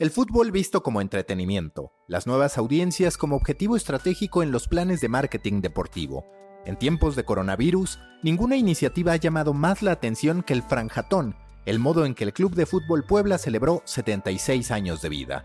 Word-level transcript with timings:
El 0.00 0.12
fútbol 0.12 0.52
visto 0.52 0.84
como 0.84 1.00
entretenimiento, 1.00 1.90
las 2.06 2.28
nuevas 2.28 2.56
audiencias 2.56 3.16
como 3.16 3.34
objetivo 3.34 3.74
estratégico 3.74 4.44
en 4.44 4.52
los 4.52 4.68
planes 4.68 5.00
de 5.00 5.08
marketing 5.08 5.60
deportivo. 5.60 6.24
En 6.64 6.78
tiempos 6.78 7.16
de 7.16 7.24
coronavirus, 7.24 7.98
ninguna 8.22 8.54
iniciativa 8.54 9.10
ha 9.10 9.16
llamado 9.16 9.54
más 9.54 9.82
la 9.82 9.90
atención 9.90 10.44
que 10.44 10.52
el 10.52 10.62
Franjatón, 10.62 11.34
el 11.66 11.80
modo 11.80 12.06
en 12.06 12.14
que 12.14 12.22
el 12.22 12.32
Club 12.32 12.54
de 12.54 12.66
Fútbol 12.66 13.06
Puebla 13.06 13.38
celebró 13.38 13.82
76 13.86 14.70
años 14.70 15.02
de 15.02 15.08
vida. 15.08 15.44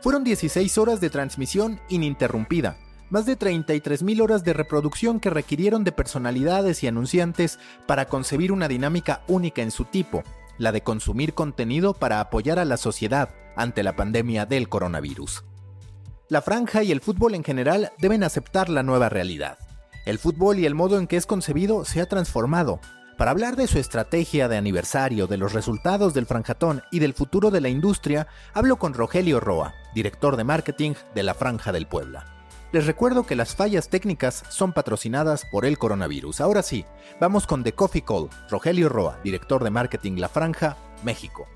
Fueron 0.00 0.22
16 0.22 0.78
horas 0.78 1.00
de 1.00 1.10
transmisión 1.10 1.80
ininterrumpida, 1.88 2.76
más 3.10 3.26
de 3.26 3.36
33.000 3.36 4.22
horas 4.22 4.44
de 4.44 4.52
reproducción 4.52 5.18
que 5.18 5.30
requirieron 5.30 5.82
de 5.82 5.90
personalidades 5.90 6.84
y 6.84 6.86
anunciantes 6.86 7.58
para 7.88 8.04
concebir 8.04 8.52
una 8.52 8.68
dinámica 8.68 9.24
única 9.26 9.62
en 9.62 9.72
su 9.72 9.86
tipo, 9.86 10.22
la 10.56 10.70
de 10.70 10.82
consumir 10.82 11.34
contenido 11.34 11.94
para 11.94 12.20
apoyar 12.20 12.60
a 12.60 12.64
la 12.64 12.76
sociedad 12.76 13.30
ante 13.58 13.82
la 13.82 13.96
pandemia 13.96 14.46
del 14.46 14.70
coronavirus. 14.70 15.44
La 16.30 16.40
franja 16.40 16.82
y 16.82 16.92
el 16.92 17.00
fútbol 17.00 17.34
en 17.34 17.44
general 17.44 17.92
deben 17.98 18.22
aceptar 18.22 18.68
la 18.68 18.82
nueva 18.82 19.08
realidad. 19.08 19.58
El 20.06 20.18
fútbol 20.18 20.58
y 20.58 20.64
el 20.64 20.74
modo 20.74 20.98
en 20.98 21.06
que 21.06 21.16
es 21.16 21.26
concebido 21.26 21.84
se 21.84 22.00
ha 22.00 22.06
transformado. 22.06 22.80
Para 23.18 23.32
hablar 23.32 23.56
de 23.56 23.66
su 23.66 23.78
estrategia 23.78 24.46
de 24.48 24.56
aniversario, 24.56 25.26
de 25.26 25.36
los 25.36 25.52
resultados 25.52 26.14
del 26.14 26.26
franjatón 26.26 26.82
y 26.92 27.00
del 27.00 27.14
futuro 27.14 27.50
de 27.50 27.60
la 27.60 27.68
industria, 27.68 28.28
hablo 28.54 28.78
con 28.78 28.94
Rogelio 28.94 29.40
Roa, 29.40 29.74
director 29.94 30.36
de 30.36 30.44
marketing 30.44 30.92
de 31.14 31.24
la 31.24 31.34
Franja 31.34 31.72
del 31.72 31.88
Puebla. 31.88 32.26
Les 32.70 32.86
recuerdo 32.86 33.24
que 33.24 33.34
las 33.34 33.56
fallas 33.56 33.88
técnicas 33.88 34.44
son 34.50 34.72
patrocinadas 34.72 35.46
por 35.50 35.64
el 35.64 35.78
coronavirus. 35.78 36.40
Ahora 36.40 36.62
sí, 36.62 36.84
vamos 37.18 37.46
con 37.46 37.64
The 37.64 37.72
Coffee 37.72 38.02
Call, 38.02 38.28
Rogelio 38.50 38.88
Roa, 38.88 39.18
director 39.24 39.64
de 39.64 39.70
marketing 39.70 40.18
La 40.18 40.28
Franja, 40.28 40.76
México. 41.02 41.48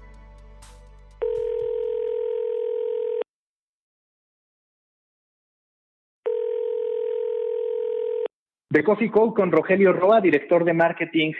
The 8.72 8.84
Coffee 8.84 9.10
Call 9.10 9.34
con 9.34 9.52
Rogelio 9.52 9.92
Roa, 9.92 10.22
director 10.22 10.64
de 10.64 10.72
marketing 10.72 11.34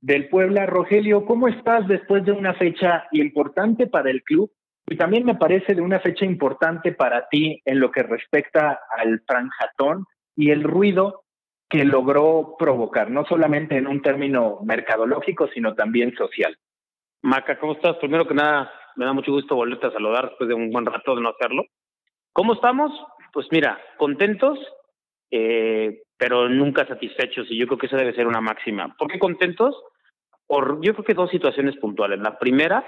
del 0.00 0.28
Puebla. 0.28 0.66
Rogelio, 0.66 1.24
¿cómo 1.24 1.46
estás 1.46 1.86
después 1.86 2.24
de 2.24 2.32
una 2.32 2.54
fecha 2.54 3.04
importante 3.12 3.86
para 3.86 4.10
el 4.10 4.24
club 4.24 4.50
y 4.88 4.96
también 4.96 5.24
me 5.24 5.36
parece 5.36 5.76
de 5.76 5.80
una 5.80 6.00
fecha 6.00 6.24
importante 6.24 6.90
para 6.90 7.28
ti 7.28 7.62
en 7.66 7.78
lo 7.78 7.92
que 7.92 8.02
respecta 8.02 8.80
al 8.98 9.22
franjatón 9.24 10.06
y 10.34 10.50
el 10.50 10.64
ruido 10.64 11.22
que 11.70 11.84
logró 11.84 12.56
provocar, 12.58 13.12
no 13.12 13.24
solamente 13.26 13.76
en 13.76 13.86
un 13.86 14.02
término 14.02 14.58
mercadológico, 14.64 15.46
sino 15.54 15.76
también 15.76 16.16
social. 16.16 16.58
Maca, 17.22 17.60
¿cómo 17.60 17.74
estás? 17.74 17.96
Primero 17.98 18.26
que 18.26 18.34
nada, 18.34 18.72
me 18.96 19.04
da 19.04 19.12
mucho 19.12 19.30
gusto 19.30 19.54
volverte 19.54 19.86
a 19.86 19.92
saludar 19.92 20.30
después 20.30 20.48
de 20.48 20.54
un 20.54 20.72
buen 20.72 20.84
rato 20.84 21.14
de 21.14 21.22
no 21.22 21.28
hacerlo. 21.28 21.62
¿Cómo 22.32 22.54
estamos? 22.54 22.90
Pues 23.32 23.46
mira, 23.52 23.78
contentos, 23.98 24.58
eh, 25.32 26.02
pero 26.16 26.48
nunca 26.48 26.86
satisfechos, 26.86 27.50
y 27.50 27.58
yo 27.58 27.66
creo 27.66 27.78
que 27.78 27.86
esa 27.86 27.96
debe 27.96 28.14
ser 28.14 28.26
una 28.26 28.40
máxima. 28.40 28.94
¿Por 28.96 29.10
qué 29.10 29.18
contentos? 29.18 29.74
Por, 30.46 30.80
yo 30.84 30.92
creo 30.92 31.04
que 31.04 31.14
dos 31.14 31.30
situaciones 31.30 31.76
puntuales. 31.78 32.20
La 32.20 32.38
primera, 32.38 32.86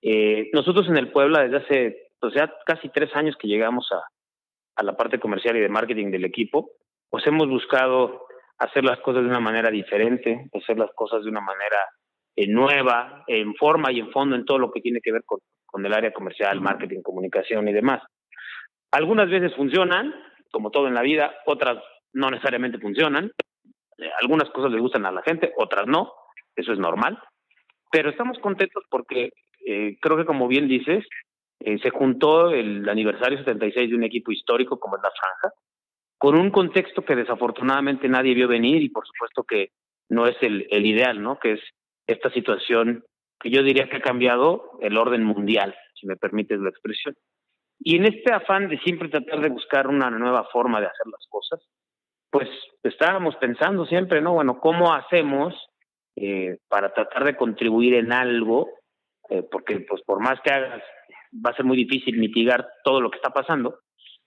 eh, 0.00 0.48
nosotros 0.52 0.88
en 0.88 0.96
el 0.96 1.10
Puebla 1.10 1.42
desde 1.42 1.56
hace 1.56 2.06
pues 2.20 2.34
ya 2.34 2.52
casi 2.64 2.90
tres 2.90 3.14
años 3.16 3.36
que 3.36 3.48
llegamos 3.48 3.88
a, 3.92 4.02
a 4.76 4.82
la 4.84 4.96
parte 4.96 5.18
comercial 5.18 5.56
y 5.56 5.60
de 5.60 5.68
marketing 5.68 6.10
del 6.10 6.24
equipo, 6.24 6.70
pues 7.08 7.26
hemos 7.26 7.48
buscado 7.48 8.26
hacer 8.58 8.84
las 8.84 9.00
cosas 9.00 9.22
de 9.22 9.28
una 9.28 9.40
manera 9.40 9.70
diferente, 9.70 10.48
hacer 10.54 10.78
las 10.78 10.90
cosas 10.94 11.24
de 11.24 11.30
una 11.30 11.40
manera 11.40 11.78
eh, 12.36 12.46
nueva, 12.46 13.24
en 13.26 13.54
forma 13.56 13.90
y 13.90 14.00
en 14.00 14.10
fondo 14.12 14.36
en 14.36 14.44
todo 14.44 14.58
lo 14.58 14.70
que 14.70 14.80
tiene 14.80 15.00
que 15.02 15.12
ver 15.12 15.22
con, 15.24 15.40
con 15.66 15.84
el 15.84 15.92
área 15.92 16.12
comercial, 16.12 16.60
marketing, 16.60 17.00
comunicación 17.02 17.66
y 17.68 17.72
demás. 17.72 18.02
Algunas 18.92 19.30
veces 19.30 19.54
funcionan, 19.54 20.14
como 20.50 20.70
todo 20.70 20.88
en 20.88 20.94
la 20.94 21.02
vida, 21.02 21.34
otras 21.46 21.78
no 22.12 22.30
necesariamente 22.30 22.78
funcionan. 22.78 23.32
Eh, 23.98 24.10
algunas 24.20 24.50
cosas 24.50 24.72
le 24.72 24.80
gustan 24.80 25.06
a 25.06 25.12
la 25.12 25.22
gente, 25.22 25.52
otras 25.56 25.86
no, 25.86 26.12
eso 26.56 26.72
es 26.72 26.78
normal. 26.78 27.18
Pero 27.90 28.10
estamos 28.10 28.38
contentos 28.38 28.84
porque 28.90 29.30
eh, 29.66 29.96
creo 30.00 30.16
que 30.16 30.24
como 30.24 30.48
bien 30.48 30.68
dices, 30.68 31.04
eh, 31.60 31.78
se 31.82 31.90
juntó 31.90 32.50
el 32.50 32.88
aniversario 32.88 33.38
76 33.38 33.90
de 33.90 33.96
un 33.96 34.04
equipo 34.04 34.32
histórico 34.32 34.78
como 34.78 34.96
es 34.96 35.02
la 35.02 35.10
Franja, 35.10 35.54
con 36.18 36.38
un 36.38 36.50
contexto 36.50 37.04
que 37.04 37.16
desafortunadamente 37.16 38.08
nadie 38.08 38.34
vio 38.34 38.48
venir 38.48 38.82
y 38.82 38.88
por 38.88 39.06
supuesto 39.06 39.44
que 39.44 39.70
no 40.08 40.26
es 40.26 40.36
el, 40.42 40.66
el 40.70 40.86
ideal, 40.86 41.22
¿no? 41.22 41.38
Que 41.38 41.52
es 41.52 41.60
esta 42.06 42.30
situación 42.30 43.04
que 43.40 43.50
yo 43.50 43.62
diría 43.62 43.88
que 43.88 43.96
ha 43.96 44.02
cambiado 44.02 44.78
el 44.80 44.98
orden 44.98 45.24
mundial, 45.24 45.74
si 45.94 46.06
me 46.06 46.16
permites 46.16 46.60
la 46.60 46.70
expresión. 46.70 47.14
Y 47.80 47.96
en 47.96 48.06
este 48.06 48.32
afán 48.32 48.68
de 48.68 48.78
siempre 48.78 49.08
tratar 49.08 49.40
de 49.40 49.48
buscar 49.48 49.88
una 49.88 50.10
nueva 50.10 50.44
forma 50.52 50.80
de 50.80 50.86
hacer 50.86 51.06
las 51.06 51.26
cosas, 51.28 51.60
pues 52.30 52.48
estábamos 52.82 53.34
pensando 53.36 53.86
siempre, 53.86 54.20
¿no? 54.20 54.34
Bueno, 54.34 54.60
¿cómo 54.60 54.94
hacemos 54.94 55.54
eh, 56.16 56.58
para 56.68 56.92
tratar 56.92 57.24
de 57.24 57.36
contribuir 57.36 57.94
en 57.94 58.12
algo 58.12 58.68
eh, 59.30 59.44
porque 59.48 59.78
pues 59.88 60.02
por 60.02 60.20
más 60.20 60.40
que 60.42 60.52
hagas, 60.52 60.82
va 61.34 61.50
a 61.50 61.56
ser 61.56 61.64
muy 61.64 61.76
difícil 61.76 62.18
mitigar 62.18 62.68
todo 62.82 63.00
lo 63.00 63.10
que 63.10 63.16
está 63.16 63.30
pasando, 63.30 63.78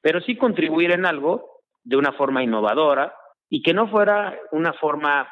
pero 0.02 0.22
sí 0.22 0.38
contribuir 0.38 0.92
en 0.92 1.06
algo 1.06 1.60
de 1.84 1.98
una 1.98 2.14
forma 2.14 2.42
innovadora 2.42 3.14
y 3.50 3.62
que 3.62 3.74
no 3.74 3.90
fuera 3.90 4.40
una 4.52 4.72
forma 4.74 5.28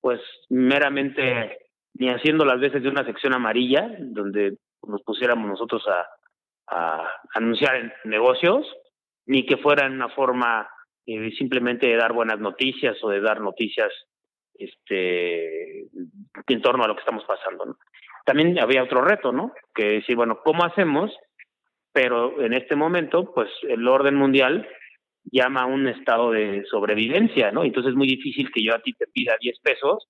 pues 0.00 0.20
meramente 0.48 1.58
ni 1.94 2.08
haciendo 2.08 2.46
las 2.46 2.58
veces 2.60 2.82
de 2.82 2.88
una 2.88 3.04
sección 3.04 3.34
amarilla 3.34 3.94
donde 3.98 4.56
nos 4.86 5.02
pusiéramos 5.02 5.46
nosotros 5.46 5.86
a, 5.86 6.06
a 6.70 7.10
anunciar 7.34 7.94
negocios, 8.04 8.66
ni 9.26 9.44
que 9.44 9.56
fuera 9.56 9.86
una 9.86 10.08
forma 10.08 10.68
eh, 11.06 11.32
simplemente 11.36 11.86
de 11.86 11.96
dar 11.96 12.12
buenas 12.12 12.38
noticias 12.38 12.96
o 13.02 13.08
de 13.08 13.20
dar 13.20 13.40
noticias 13.40 13.92
este 14.54 15.88
en 16.46 16.62
torno 16.62 16.84
a 16.84 16.88
lo 16.88 16.94
que 16.94 17.00
estamos 17.00 17.24
pasando. 17.24 17.76
también 18.26 18.58
había 18.58 18.82
otro 18.82 19.02
reto, 19.02 19.32
¿no? 19.32 19.52
Que 19.74 19.84
decir, 19.84 20.14
bueno, 20.14 20.40
¿cómo 20.44 20.64
hacemos? 20.64 21.16
Pero 21.92 22.40
en 22.42 22.52
este 22.52 22.76
momento, 22.76 23.32
pues 23.34 23.48
el 23.62 23.86
orden 23.88 24.14
mundial 24.14 24.68
llama 25.24 25.62
a 25.62 25.66
un 25.66 25.88
estado 25.88 26.30
de 26.30 26.64
sobrevivencia, 26.70 27.50
¿no? 27.50 27.64
Entonces 27.64 27.90
es 27.90 27.96
muy 27.96 28.06
difícil 28.06 28.50
que 28.52 28.62
yo 28.62 28.74
a 28.74 28.82
ti 28.82 28.92
te 28.92 29.06
pida 29.06 29.36
10 29.40 29.58
pesos 29.60 30.08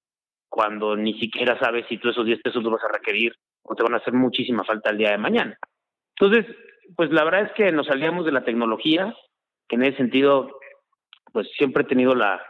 cuando 0.48 0.96
ni 0.96 1.18
siquiera 1.20 1.58
sabes 1.58 1.86
si 1.88 1.98
tú 1.98 2.10
esos 2.10 2.26
10 2.26 2.42
pesos 2.42 2.62
los 2.62 2.72
vas 2.72 2.84
a 2.84 2.92
requerir 2.92 3.32
o 3.62 3.74
te 3.74 3.82
van 3.82 3.94
a 3.94 3.98
hacer 3.98 4.12
muchísima 4.12 4.64
falta 4.64 4.90
el 4.90 4.98
día 4.98 5.10
de 5.10 5.18
mañana. 5.18 5.58
Entonces, 6.20 6.54
pues 6.96 7.10
la 7.10 7.24
verdad 7.24 7.46
es 7.46 7.52
que 7.52 7.72
nos 7.72 7.86
salíamos 7.86 8.26
de 8.26 8.32
la 8.32 8.44
tecnología, 8.44 9.14
que 9.66 9.76
en 9.76 9.84
ese 9.84 9.96
sentido, 9.96 10.50
pues 11.32 11.48
siempre 11.56 11.82
he 11.82 11.86
tenido 11.86 12.14
la, 12.14 12.44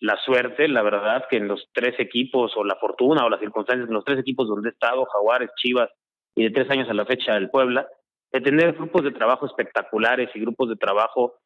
la 0.00 0.16
suerte, 0.18 0.68
la 0.68 0.82
verdad, 0.82 1.24
que 1.30 1.38
en 1.38 1.48
los 1.48 1.66
tres 1.72 1.98
equipos, 1.98 2.52
o 2.56 2.64
la 2.64 2.76
fortuna, 2.76 3.24
o 3.24 3.30
las 3.30 3.40
circunstancias, 3.40 3.88
en 3.88 3.94
los 3.94 4.04
tres 4.04 4.18
equipos 4.18 4.48
donde 4.48 4.68
he 4.68 4.72
estado, 4.72 5.06
Jaguares, 5.06 5.50
Chivas, 5.56 5.88
y 6.34 6.44
de 6.44 6.50
tres 6.50 6.68
años 6.70 6.90
a 6.90 6.94
la 6.94 7.06
fecha 7.06 7.32
del 7.34 7.48
Puebla, 7.48 7.88
de 8.32 8.40
tener 8.42 8.74
grupos 8.74 9.02
de 9.02 9.12
trabajo 9.12 9.46
espectaculares 9.46 10.28
y 10.34 10.40
grupos 10.40 10.68
de 10.68 10.76
trabajo 10.76 11.36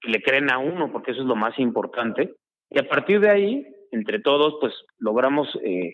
que 0.00 0.10
le 0.10 0.22
creen 0.22 0.50
a 0.50 0.58
uno, 0.58 0.90
porque 0.90 1.12
eso 1.12 1.20
es 1.20 1.26
lo 1.26 1.36
más 1.36 1.56
importante. 1.60 2.34
Y 2.70 2.80
a 2.80 2.88
partir 2.88 3.20
de 3.20 3.30
ahí, 3.30 3.66
entre 3.92 4.18
todos, 4.18 4.56
pues 4.60 4.74
logramos 4.98 5.48
eh, 5.62 5.92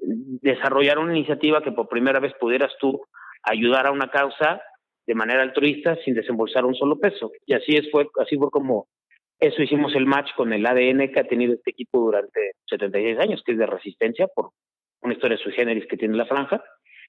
desarrollar 0.00 0.98
una 0.98 1.14
iniciativa 1.14 1.62
que 1.62 1.72
por 1.72 1.88
primera 1.88 2.20
vez 2.20 2.32
pudieras 2.40 2.72
tú 2.80 3.02
ayudar 3.42 3.86
a 3.86 3.92
una 3.92 4.10
causa 4.10 4.62
de 5.08 5.14
manera 5.14 5.42
altruista 5.42 5.96
sin 6.04 6.14
desembolsar 6.14 6.66
un 6.66 6.74
solo 6.74 6.98
peso. 6.98 7.32
Y 7.46 7.54
así 7.54 7.74
es 7.74 7.90
fue, 7.90 8.06
así 8.20 8.36
fue 8.36 8.50
como 8.50 8.88
eso 9.40 9.62
hicimos 9.62 9.94
el 9.94 10.04
match 10.04 10.34
con 10.36 10.52
el 10.52 10.66
ADN 10.66 11.10
que 11.10 11.20
ha 11.20 11.24
tenido 11.24 11.54
este 11.54 11.70
equipo 11.70 11.98
durante 11.98 12.52
76 12.66 13.18
años, 13.18 13.42
que 13.44 13.52
es 13.52 13.58
de 13.58 13.66
resistencia 13.66 14.26
por 14.26 14.50
una 15.00 15.14
historia 15.14 15.38
sui 15.38 15.52
generis 15.52 15.86
que 15.86 15.96
tiene 15.96 16.14
la 16.14 16.26
franja. 16.26 16.62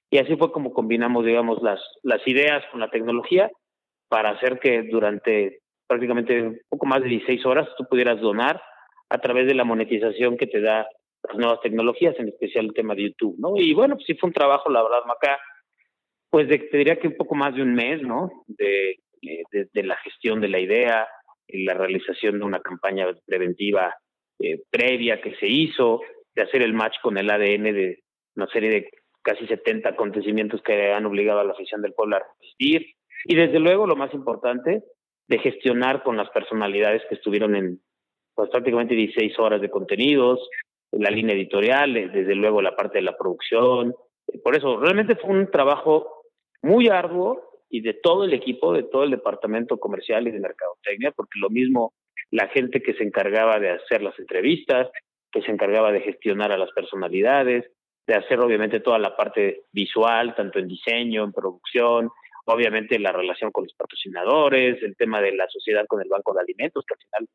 Y 0.08 0.16
así 0.16 0.34
fue 0.36 0.50
como 0.50 0.72
combinamos, 0.72 1.26
digamos, 1.26 1.60
las, 1.62 1.78
las 2.02 2.26
ideas 2.26 2.64
con 2.70 2.80
la 2.80 2.88
tecnología 2.88 3.50
para 4.08 4.30
hacer 4.30 4.58
que 4.60 4.82
durante 4.84 5.58
prácticamente 5.86 6.40
un 6.42 6.58
poco 6.70 6.86
más 6.86 7.02
de 7.02 7.08
16 7.10 7.44
horas 7.44 7.68
tú 7.76 7.84
pudieras 7.84 8.18
donar 8.20 8.62
a 9.10 9.18
través 9.18 9.46
de 9.46 9.54
la 9.54 9.64
monetización 9.64 10.38
que 10.38 10.46
te 10.46 10.62
da 10.62 10.86
las 11.28 11.36
nuevas 11.36 11.60
tecnologías, 11.60 12.18
en 12.18 12.28
especial 12.28 12.64
el 12.64 12.72
tema 12.72 12.94
de 12.94 13.10
YouTube, 13.10 13.36
¿no? 13.38 13.56
Y 13.56 13.74
bueno, 13.74 13.96
pues 13.96 14.06
sí 14.06 14.14
fue 14.14 14.28
un 14.28 14.32
trabajo, 14.32 14.70
la 14.70 14.82
verdad, 14.82 15.04
Maca, 15.06 15.36
pues 16.30 16.48
de, 16.48 16.58
te 16.58 16.78
diría 16.78 16.96
que 16.96 17.08
un 17.08 17.16
poco 17.16 17.34
más 17.34 17.54
de 17.54 17.62
un 17.62 17.74
mes, 17.74 18.02
¿no? 18.02 18.44
De, 18.46 18.96
de 19.20 19.82
la 19.82 19.96
gestión 19.96 20.40
de 20.40 20.48
la 20.48 20.60
idea, 20.60 21.06
la 21.48 21.74
realización 21.74 22.38
de 22.38 22.44
una 22.44 22.60
campaña 22.60 23.06
preventiva 23.26 23.94
eh, 24.42 24.62
previa 24.70 25.20
que 25.20 25.34
se 25.36 25.46
hizo, 25.46 26.00
de 26.34 26.42
hacer 26.42 26.62
el 26.62 26.72
match 26.72 26.96
con 27.02 27.18
el 27.18 27.30
ADN 27.30 27.64
de 27.64 27.98
una 28.36 28.46
serie 28.48 28.70
de 28.70 28.90
casi 29.22 29.46
70 29.46 29.90
acontecimientos 29.90 30.62
que 30.62 30.92
han 30.92 31.04
obligado 31.04 31.40
a 31.40 31.44
la 31.44 31.52
afición 31.52 31.82
del 31.82 31.92
pueblo 31.92 32.16
a 32.16 32.22
resistir, 32.38 32.94
y 33.26 33.34
desde 33.34 33.58
luego 33.58 33.86
lo 33.86 33.96
más 33.96 34.14
importante, 34.14 34.82
de 35.28 35.38
gestionar 35.38 36.02
con 36.02 36.16
las 36.16 36.30
personalidades 36.30 37.02
que 37.08 37.16
estuvieron 37.16 37.54
en 37.54 37.80
pues, 38.34 38.48
prácticamente 38.50 38.94
16 38.94 39.38
horas 39.38 39.60
de 39.60 39.70
contenidos, 39.70 40.48
en 40.92 41.02
la 41.02 41.10
línea 41.10 41.36
editorial, 41.36 41.96
eh, 41.96 42.08
desde 42.08 42.34
luego 42.34 42.62
la 42.62 42.74
parte 42.74 42.98
de 42.98 43.02
la 43.02 43.16
producción. 43.16 43.94
Por 44.42 44.56
eso, 44.56 44.78
realmente 44.78 45.16
fue 45.16 45.30
un 45.30 45.50
trabajo 45.50 46.19
muy 46.62 46.88
arduo, 46.88 47.50
y 47.70 47.80
de 47.80 47.94
todo 47.94 48.24
el 48.24 48.34
equipo, 48.34 48.74
de 48.74 48.82
todo 48.82 49.04
el 49.04 49.12
departamento 49.12 49.78
comercial 49.78 50.26
y 50.26 50.32
de 50.32 50.40
mercadotecnia, 50.40 51.12
porque 51.12 51.38
lo 51.38 51.48
mismo 51.48 51.94
la 52.32 52.48
gente 52.48 52.82
que 52.82 52.94
se 52.94 53.04
encargaba 53.04 53.58
de 53.60 53.70
hacer 53.70 54.02
las 54.02 54.18
entrevistas, 54.18 54.88
que 55.30 55.40
se 55.42 55.52
encargaba 55.52 55.92
de 55.92 56.00
gestionar 56.00 56.50
a 56.50 56.58
las 56.58 56.70
personalidades, 56.72 57.70
de 58.06 58.14
hacer 58.14 58.40
obviamente 58.40 58.80
toda 58.80 58.98
la 58.98 59.16
parte 59.16 59.62
visual, 59.72 60.34
tanto 60.34 60.58
en 60.58 60.66
diseño, 60.66 61.22
en 61.22 61.32
producción, 61.32 62.10
obviamente 62.44 62.98
la 62.98 63.12
relación 63.12 63.52
con 63.52 63.64
los 63.64 63.74
patrocinadores, 63.74 64.82
el 64.82 64.96
tema 64.96 65.20
de 65.20 65.32
la 65.32 65.48
sociedad 65.48 65.86
con 65.86 66.02
el 66.02 66.08
Banco 66.08 66.34
de 66.34 66.40
Alimentos, 66.40 66.84
que 66.84 66.94
al 66.94 67.00
final 67.00 67.28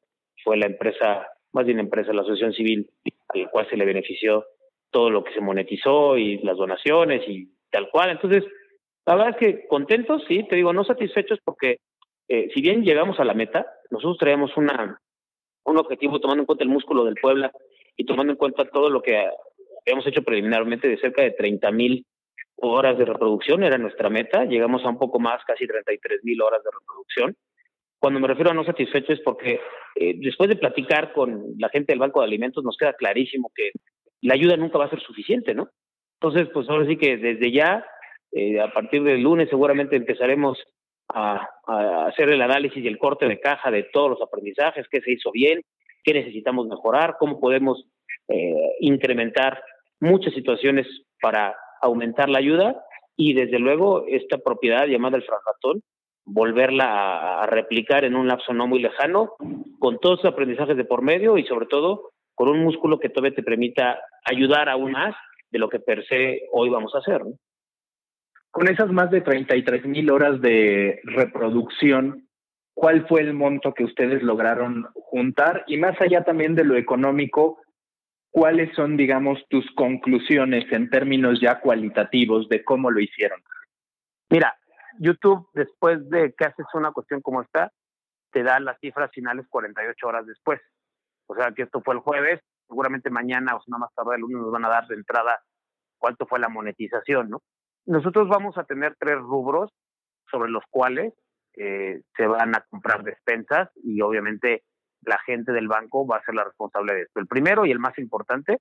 fue 0.44 0.58
la 0.58 0.66
empresa, 0.66 1.28
más 1.54 1.66
bien 1.66 1.80
empresa, 1.80 2.12
la 2.12 2.22
asociación 2.22 2.54
civil, 2.54 2.90
a 3.30 3.38
la 3.38 3.50
cual 3.50 3.70
se 3.70 3.78
le 3.78 3.86
benefició 3.86 4.46
todo 4.92 5.10
lo 5.10 5.24
que 5.24 5.34
se 5.34 5.42
monetizó 5.42 6.18
y 6.18 6.40
las 6.40 6.58
donaciones 6.58 7.24
y 7.28 7.50
tal 7.72 7.90
cual. 7.90 8.12
Entonces, 8.12 8.44
la 9.06 9.16
verdad 9.16 9.30
es 9.32 9.38
que 9.38 9.68
contentos, 9.68 10.24
sí, 10.28 10.46
te 10.50 10.56
digo, 10.56 10.74
no 10.74 10.84
satisfechos 10.84 11.40
porque 11.44 11.80
eh, 12.28 12.50
si 12.54 12.62
bien 12.62 12.84
llegamos 12.84 13.20
a 13.20 13.26
la 13.26 13.34
meta, 13.34 13.66
nosotros 13.92 14.18
traíamos 14.18 14.56
una, 14.58 15.00
un 15.66 15.78
objetivo 15.78 16.20
tomando 16.20 16.42
en 16.42 16.46
cuenta 16.46 16.64
el 16.64 16.70
músculo 16.70 17.04
del 17.06 17.16
Puebla 17.16 17.52
y 17.96 18.06
tomando 18.06 18.34
en 18.34 18.38
cuenta 18.38 18.66
todo 18.66 18.90
lo 18.90 19.02
que 19.02 19.30
habíamos 19.86 20.08
hecho 20.08 20.24
preliminarmente 20.24 20.88
de 20.88 20.98
cerca 20.98 21.22
de 21.22 21.32
30 21.32 21.72
mil 21.72 22.06
horas 22.58 22.98
de 22.98 23.06
reproducción, 23.06 23.64
era 23.64 23.78
nuestra 23.78 24.10
meta, 24.10 24.46
llegamos 24.46 24.84
a 24.86 24.90
un 24.90 24.98
poco 24.98 25.20
más, 25.20 25.44
casi 25.46 25.68
33 25.68 26.24
mil 26.24 26.42
horas 26.42 26.64
de 26.64 26.70
reproducción. 26.72 27.36
Cuando 28.00 28.20
me 28.20 28.28
refiero 28.28 28.52
a 28.52 28.54
no 28.54 28.64
satisfecho 28.64 29.14
es 29.14 29.20
porque 29.22 29.60
eh, 29.96 30.16
después 30.18 30.50
de 30.50 30.56
platicar 30.56 31.14
con 31.14 31.44
la 31.58 31.70
gente 31.70 31.92
del 31.92 32.00
Banco 32.00 32.20
de 32.20 32.28
Alimentos 32.28 32.64
nos 32.64 32.78
queda 32.78 32.94
clarísimo 32.94 33.52
que 33.54 33.72
la 34.22 34.34
ayuda 34.34 34.58
nunca 34.58 34.78
va 34.78 34.86
a 34.86 34.90
ser 34.90 35.02
suficiente, 35.02 35.54
¿no? 35.54 35.70
Entonces, 36.20 36.50
pues 36.54 36.70
ahora 36.70 36.88
sí 36.88 36.98
que 36.98 37.18
desde 37.18 37.52
ya, 37.52 37.86
eh, 38.36 38.60
a 38.60 38.70
partir 38.70 39.02
del 39.02 39.22
lunes 39.22 39.48
seguramente 39.50 39.96
empezaremos 39.96 40.62
a, 41.08 41.50
hacer 42.08 42.30
el 42.30 42.42
análisis 42.42 42.84
y 42.84 42.88
el 42.88 42.98
corte 42.98 43.28
de 43.28 43.40
caja 43.40 43.72
de 43.72 43.84
todos 43.84 44.10
los 44.10 44.22
aprendizajes, 44.22 44.86
qué 44.92 45.00
se 45.00 45.14
hizo 45.14 45.32
bien, 45.32 45.62
qué 46.04 46.14
necesitamos 46.14 46.68
mejorar, 46.68 47.16
cómo 47.18 47.40
podemos 47.40 47.86
eh, 48.28 48.76
incrementar 48.82 49.64
muchas 50.02 50.34
situaciones 50.34 50.86
para 51.22 51.56
aumentar 51.82 52.28
la 52.28 52.40
ayuda 52.40 52.84
y 53.16 53.34
desde 53.34 53.58
luego 53.58 54.04
esta 54.06 54.38
propiedad 54.38 54.86
llamada 54.86 55.16
el 55.16 55.24
franjatón, 55.24 55.82
volverla 56.26 57.42
a, 57.42 57.46
replicar 57.46 58.04
en 58.04 58.16
un 58.16 58.28
lapso 58.28 58.54
no 58.54 58.68
muy 58.68 58.80
lejano, 58.80 59.32
con 59.80 60.00
todos 60.00 60.24
los 60.24 60.34
aprendizajes 60.34 60.76
de 60.76 60.84
por 60.84 61.02
medio 61.02 61.38
y 61.38 61.46
sobre 61.46 61.68
todo 61.68 62.10
con 62.34 62.50
un 62.50 62.60
músculo 62.64 63.00
que 63.00 63.08
todavía 63.08 63.36
te 63.36 63.44
permita 63.44 64.02
ayudar 64.26 64.68
aún 64.68 64.92
más 64.92 65.16
de 65.52 65.60
lo 65.60 65.70
que 65.70 65.80
per 65.80 66.06
se 66.06 66.42
hoy 66.52 66.68
vamos 66.68 66.94
a 66.96 66.98
hacer. 66.98 67.22
Con 68.56 68.70
esas 68.70 68.90
más 68.90 69.12
de 69.12 69.20
33 69.20 69.86
mil 69.86 70.10
horas 70.10 70.40
de 70.40 71.02
reproducción, 71.04 72.30
¿cuál 72.74 73.06
fue 73.06 73.20
el 73.20 73.34
monto 73.34 73.74
que 73.74 73.84
ustedes 73.84 74.24
lograron 74.24 74.88
juntar? 74.94 75.66
Y 75.68 75.76
más 75.76 76.00
allá 76.00 76.24
también 76.24 76.56
de 76.56 76.64
lo 76.64 76.78
económico, 76.78 77.60
¿cuáles 78.32 78.74
son, 78.74 78.96
digamos, 78.96 79.46
tus 79.50 79.70
conclusiones 79.76 80.72
en 80.72 80.90
términos 80.90 81.42
ya 81.42 81.60
cualitativos 81.60 82.48
de 82.48 82.64
cómo 82.64 82.92
lo 82.92 83.02
hicieron? 83.02 83.44
Mira, 84.30 84.56
YouTube, 85.00 85.50
después 85.54 86.10
de 86.10 86.34
que 86.38 86.46
haces 86.46 86.66
una 86.76 86.94
cuestión 86.94 87.20
como 87.20 87.42
esta, 87.42 87.74
te 88.32 88.42
da 88.42 88.62
las 88.62 88.80
cifras 88.80 89.12
finales 89.12 89.46
48 89.50 90.08
horas 90.08 90.26
después. 90.26 90.62
O 91.28 91.36
sea 91.36 91.52
que 91.52 91.64
esto 91.64 91.82
fue 91.84 91.96
el 91.96 92.00
jueves, 92.00 92.40
seguramente 92.70 93.10
mañana 93.10 93.54
o 93.54 93.62
si 93.62 93.70
no 93.70 93.80
más 93.80 93.94
tarde 93.94 94.16
el 94.16 94.22
lunes 94.22 94.38
nos 94.38 94.52
van 94.54 94.64
a 94.64 94.70
dar 94.70 94.88
de 94.88 94.96
entrada 94.96 95.42
cuánto 95.98 96.26
fue 96.26 96.40
la 96.40 96.48
monetización, 96.48 97.32
¿no? 97.32 97.42
Nosotros 97.86 98.28
vamos 98.28 98.58
a 98.58 98.64
tener 98.64 98.96
tres 99.00 99.18
rubros 99.18 99.72
sobre 100.30 100.50
los 100.50 100.64
cuales 100.70 101.14
eh, 101.56 102.02
se 102.16 102.28
van 102.28 102.56
a 102.56 102.62
comprar 102.70 103.04
despensas 103.04 103.70
y 103.76 104.02
obviamente 104.02 104.64
la 105.02 105.20
gente 105.20 105.52
del 105.52 105.68
banco 105.68 106.06
va 106.06 106.18
a 106.18 106.24
ser 106.24 106.36
la 106.36 106.44
responsable 106.44 106.94
de 106.94 107.02
esto. 107.04 107.20
El 107.20 107.28
primero 107.28 107.66
y 107.66 107.72
el 107.72 107.80
más 107.80 107.98
importante, 108.00 108.60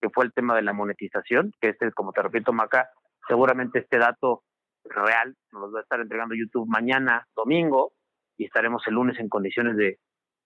que 0.00 0.10
fue 0.10 0.24
el 0.24 0.32
tema 0.32 0.54
de 0.56 0.62
la 0.62 0.72
monetización, 0.72 1.52
que 1.60 1.70
este, 1.70 1.92
como 1.92 2.12
te 2.12 2.22
repito, 2.22 2.52
Maca, 2.52 2.90
seguramente 3.28 3.78
este 3.78 3.98
dato 3.98 4.42
real 4.84 5.34
nos 5.52 5.72
va 5.74 5.78
a 5.78 5.82
estar 5.82 6.00
entregando 6.00 6.34
YouTube 6.34 6.68
mañana, 6.68 7.26
domingo, 7.34 7.92
y 8.36 8.46
estaremos 8.46 8.82
el 8.88 8.94
lunes 8.94 9.18
en 9.20 9.28
condiciones 9.28 9.76
de, 9.76 9.98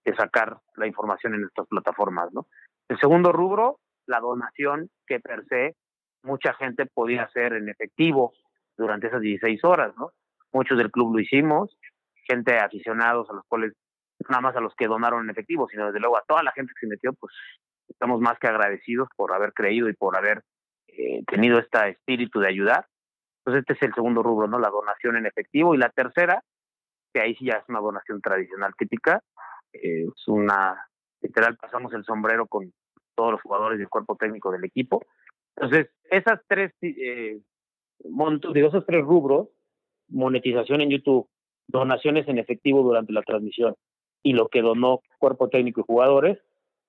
de 0.04 0.14
sacar 0.14 0.58
la 0.76 0.86
información 0.86 1.34
en 1.34 1.44
estas 1.44 1.66
plataformas, 1.66 2.28
¿no? 2.32 2.46
El 2.88 2.98
segundo 3.00 3.32
rubro, 3.32 3.80
la 4.06 4.20
donación 4.20 4.90
que 5.06 5.20
per 5.20 5.44
se 5.46 5.74
mucha 6.22 6.54
gente 6.54 6.86
podía 6.86 7.22
hacer 7.24 7.52
en 7.54 7.68
efectivo 7.68 8.32
durante 8.76 9.08
esas 9.08 9.20
16 9.20 9.62
horas, 9.64 9.94
¿no? 9.96 10.12
Muchos 10.52 10.78
del 10.78 10.90
club 10.90 11.14
lo 11.14 11.20
hicimos, 11.20 11.76
gente 12.26 12.58
aficionados 12.58 13.28
a 13.30 13.34
los 13.34 13.44
cuales, 13.46 13.74
nada 14.28 14.40
más 14.40 14.56
a 14.56 14.60
los 14.60 14.74
que 14.74 14.86
donaron 14.86 15.24
en 15.24 15.30
efectivo, 15.30 15.68
sino 15.68 15.86
desde 15.86 16.00
luego 16.00 16.16
a 16.16 16.24
toda 16.26 16.42
la 16.42 16.52
gente 16.52 16.72
que 16.74 16.86
se 16.86 16.90
metió, 16.90 17.12
pues 17.14 17.32
estamos 17.88 18.20
más 18.20 18.38
que 18.38 18.46
agradecidos 18.46 19.08
por 19.16 19.32
haber 19.32 19.52
creído 19.52 19.88
y 19.88 19.94
por 19.94 20.16
haber 20.16 20.42
eh, 20.88 21.22
tenido 21.26 21.58
este 21.58 21.90
espíritu 21.90 22.40
de 22.40 22.48
ayudar. 22.48 22.86
Entonces 23.38 23.62
este 23.62 23.72
es 23.74 23.82
el 23.82 23.94
segundo 23.94 24.22
rubro, 24.22 24.46
¿no? 24.46 24.58
La 24.58 24.68
donación 24.68 25.16
en 25.16 25.26
efectivo. 25.26 25.74
Y 25.74 25.78
la 25.78 25.90
tercera, 25.90 26.42
que 27.12 27.20
ahí 27.20 27.34
sí 27.36 27.46
ya 27.46 27.54
es 27.54 27.68
una 27.68 27.80
donación 27.80 28.20
tradicional 28.20 28.74
típica, 28.76 29.22
eh, 29.72 30.04
es 30.06 30.28
una, 30.28 30.88
literal, 31.20 31.56
pasamos 31.56 31.92
el 31.94 32.04
sombrero 32.04 32.46
con 32.46 32.72
todos 33.14 33.32
los 33.32 33.42
jugadores 33.42 33.78
del 33.78 33.88
cuerpo 33.88 34.16
técnico 34.16 34.50
del 34.50 34.64
equipo. 34.64 35.04
Entonces, 35.60 35.90
esas 36.10 36.40
tres 36.46 36.72
eh, 36.82 37.40
montos, 38.08 38.54
digo, 38.54 38.68
esos 38.68 38.86
tres 38.86 39.02
rubros, 39.02 39.48
monetización 40.08 40.80
en 40.80 40.90
YouTube, 40.90 41.28
donaciones 41.66 42.28
en 42.28 42.38
efectivo 42.38 42.82
durante 42.82 43.12
la 43.12 43.22
transmisión 43.22 43.74
y 44.22 44.32
lo 44.34 44.48
que 44.48 44.62
donó 44.62 45.00
cuerpo 45.18 45.48
técnico 45.48 45.80
y 45.80 45.84
jugadores, 45.84 46.38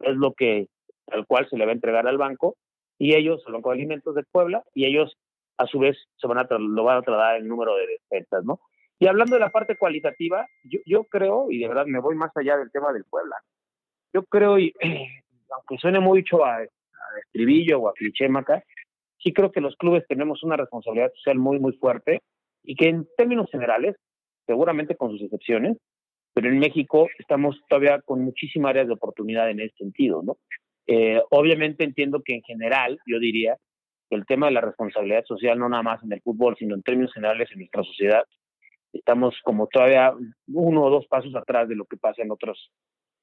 es 0.02 0.16
lo 0.16 0.34
que 0.34 0.68
al 1.08 1.26
cual 1.26 1.50
se 1.50 1.58
le 1.58 1.66
va 1.66 1.72
a 1.72 1.76
entregar 1.76 2.08
al 2.08 2.18
banco 2.18 2.56
y 3.00 3.16
ellos, 3.16 3.42
el 3.48 3.54
Banco 3.54 3.70
de 3.70 3.76
Alimentos 3.76 4.14
de 4.14 4.24
Puebla, 4.24 4.64
y 4.74 4.86
ellos 4.86 5.18
a 5.58 5.66
su 5.66 5.80
vez 5.80 5.98
se 6.18 6.28
van 6.28 6.38
a 6.38 6.48
lo 6.58 6.84
van 6.84 6.98
a 6.98 7.02
trasladar 7.02 7.38
el 7.38 7.48
número 7.48 7.76
de 7.76 7.88
despensas, 7.88 8.44
¿no? 8.44 8.60
Y 9.00 9.08
hablando 9.08 9.36
de 9.36 9.40
la 9.40 9.50
parte 9.50 9.78
cualitativa, 9.78 10.46
yo, 10.66 10.80
yo 10.86 11.04
creo, 11.06 11.50
y 11.50 11.60
de 11.60 11.68
verdad 11.70 11.86
me 11.86 12.00
voy 12.00 12.16
más 12.16 12.36
allá 12.36 12.58
del 12.58 12.72
tema 12.72 12.92
del 12.92 13.06
Puebla, 13.06 13.38
yo 14.14 14.24
creo, 14.24 14.60
y 14.60 14.74
aunque 15.56 15.78
suene 15.80 16.00
mucho 16.00 16.46
a 16.46 16.68
estribillo 17.24 17.80
o 17.80 17.90
a 17.90 17.94
cliché, 17.94 18.30
Maca, 18.30 18.64
sí 19.22 19.34
creo 19.34 19.52
que 19.52 19.62
los 19.62 19.76
clubes 19.76 20.06
tenemos 20.08 20.44
una 20.44 20.58
responsabilidad 20.58 21.12
social 21.16 21.38
muy, 21.38 21.60
muy 21.60 21.74
fuerte 21.74 22.22
y 22.64 22.76
que 22.76 22.90
en 22.90 23.08
términos 23.18 23.50
generales, 23.52 23.96
seguramente 24.46 24.96
con 24.96 25.12
sus 25.12 25.22
excepciones, 25.22 25.78
pero 26.34 26.50
en 26.50 26.60
México 26.60 27.08
estamos 27.18 27.60
todavía 27.68 28.02
con 28.02 28.22
muchísimas 28.22 28.72
áreas 28.72 28.88
de 28.88 28.94
oportunidad 28.94 29.50
en 29.50 29.60
ese 29.60 29.76
sentido, 29.78 30.22
¿no? 30.24 30.38
Eh, 30.88 31.22
obviamente 31.30 31.84
entiendo 31.84 32.22
que 32.24 32.36
en 32.36 32.42
general, 32.42 33.00
yo 33.06 33.20
diría, 33.20 33.58
que 34.10 34.16
el 34.16 34.26
tema 34.26 34.48
de 34.48 34.54
la 34.54 34.62
responsabilidad 34.62 35.24
social, 35.26 35.60
no 35.60 35.70
nada 35.70 35.84
más 35.84 36.04
en 36.04 36.12
el 36.12 36.22
fútbol, 36.22 36.56
sino 36.58 36.76
en 36.76 36.82
términos 36.82 37.14
generales 37.14 37.50
en 37.52 37.60
nuestra 37.60 37.84
sociedad, 37.84 38.24
estamos 38.92 39.36
como 39.44 39.68
todavía 39.68 40.14
uno 40.48 40.84
o 40.84 40.90
dos 40.90 41.06
pasos 41.08 41.36
atrás 41.36 41.70
de 41.70 41.76
lo 41.76 41.86
que 41.86 41.98
pasa 41.98 42.24
en 42.24 42.32
otros, 42.32 42.72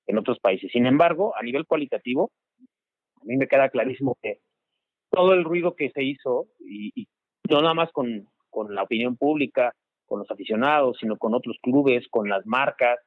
en 0.06 0.18
otros 0.18 0.38
países. 0.38 0.70
Sin 0.70 0.86
embargo, 0.86 1.34
a 1.36 1.42
nivel 1.42 1.66
cualitativo, 1.66 2.30
a 3.20 3.24
mí 3.24 3.36
me 3.36 3.48
queda 3.48 3.68
clarísimo 3.68 4.16
que 4.22 4.38
todo 5.10 5.32
el 5.32 5.44
ruido 5.44 5.74
que 5.74 5.90
se 5.90 6.02
hizo, 6.02 6.46
y, 6.60 7.08
no 7.48 7.60
nada 7.60 7.74
más 7.74 7.92
con, 7.92 8.28
con 8.50 8.74
la 8.74 8.82
opinión 8.82 9.16
pública, 9.16 9.72
con 10.04 10.20
los 10.20 10.30
aficionados, 10.30 10.98
sino 11.00 11.16
con 11.16 11.34
otros 11.34 11.56
clubes, 11.62 12.06
con 12.08 12.28
las 12.28 12.44
marcas, 12.46 12.98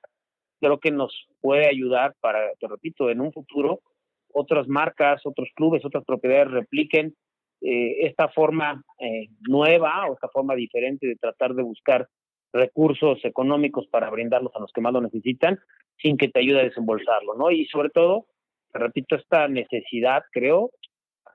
creo 0.59 0.79
que 0.79 0.91
nos 0.91 1.27
puede 1.41 1.67
ayudar 1.67 2.15
para, 2.19 2.39
te 2.59 2.67
repito, 2.67 3.09
en 3.09 3.21
un 3.21 3.31
futuro 3.31 3.81
otras 4.33 4.67
marcas, 4.67 5.25
otros 5.25 5.49
clubes, 5.55 5.83
otras 5.85 6.05
propiedades 6.05 6.51
repliquen 6.51 7.15
eh, 7.61 8.05
esta 8.05 8.29
forma 8.29 8.83
eh, 8.99 9.27
nueva 9.41 10.05
o 10.07 10.13
esta 10.13 10.29
forma 10.29 10.55
diferente 10.55 11.07
de 11.07 11.15
tratar 11.15 11.53
de 11.55 11.63
buscar 11.63 12.07
recursos 12.53 13.23
económicos 13.25 13.87
para 13.87 14.09
brindarlos 14.09 14.55
a 14.55 14.59
los 14.59 14.71
que 14.71 14.81
más 14.81 14.93
lo 14.93 15.01
necesitan 15.01 15.59
sin 15.97 16.17
que 16.17 16.29
te 16.29 16.39
ayude 16.39 16.61
a 16.61 16.63
desembolsarlo, 16.63 17.35
¿no? 17.35 17.51
Y 17.51 17.65
sobre 17.65 17.89
todo, 17.89 18.27
repito, 18.73 19.15
esta 19.15 19.47
necesidad, 19.47 20.23
creo, 20.31 20.71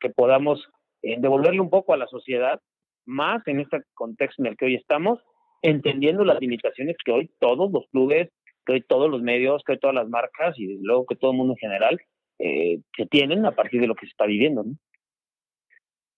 que 0.01 0.11
podamos 0.11 0.67
eh, 1.03 1.17
devolverle 1.19 1.61
un 1.61 1.71
poco 1.71 1.93
a 1.93 1.97
la 1.97 2.07
sociedad, 2.07 2.61
más 3.07 3.47
en 3.47 3.61
este 3.61 3.83
contexto 3.95 4.43
en 4.43 4.49
el 4.49 4.57
que 4.57 4.67
hoy 4.67 4.75
estamos, 4.77 5.21
entendiendo 5.63 6.25
las 6.25 6.41
limitaciones 6.41 6.97
que 7.05 7.13
hoy 7.13 7.31
todos 7.41 7.71
los 7.73 7.87
clubes, 7.91 8.31
que 8.67 8.73
hoy 8.75 8.83
todos 8.83 9.11
los 9.11 9.23
medios, 9.23 9.63
que 9.65 9.73
hoy 9.73 9.79
todas 9.79 9.95
las 9.95 10.09
marcas 10.09 10.59
y 10.59 10.67
desde 10.67 10.83
luego 10.83 11.07
que 11.07 11.17
todo 11.17 11.31
el 11.33 11.37
mundo 11.37 11.55
en 11.55 11.59
general 11.59 12.01
eh, 12.39 12.81
se 12.97 13.07
tienen 13.07 13.47
a 13.47 13.53
partir 13.53 13.81
de 13.81 13.87
lo 13.87 13.95
que 13.95 14.07
se 14.07 14.11
está 14.11 14.27
viviendo. 14.27 14.63
¿no? 14.63 14.73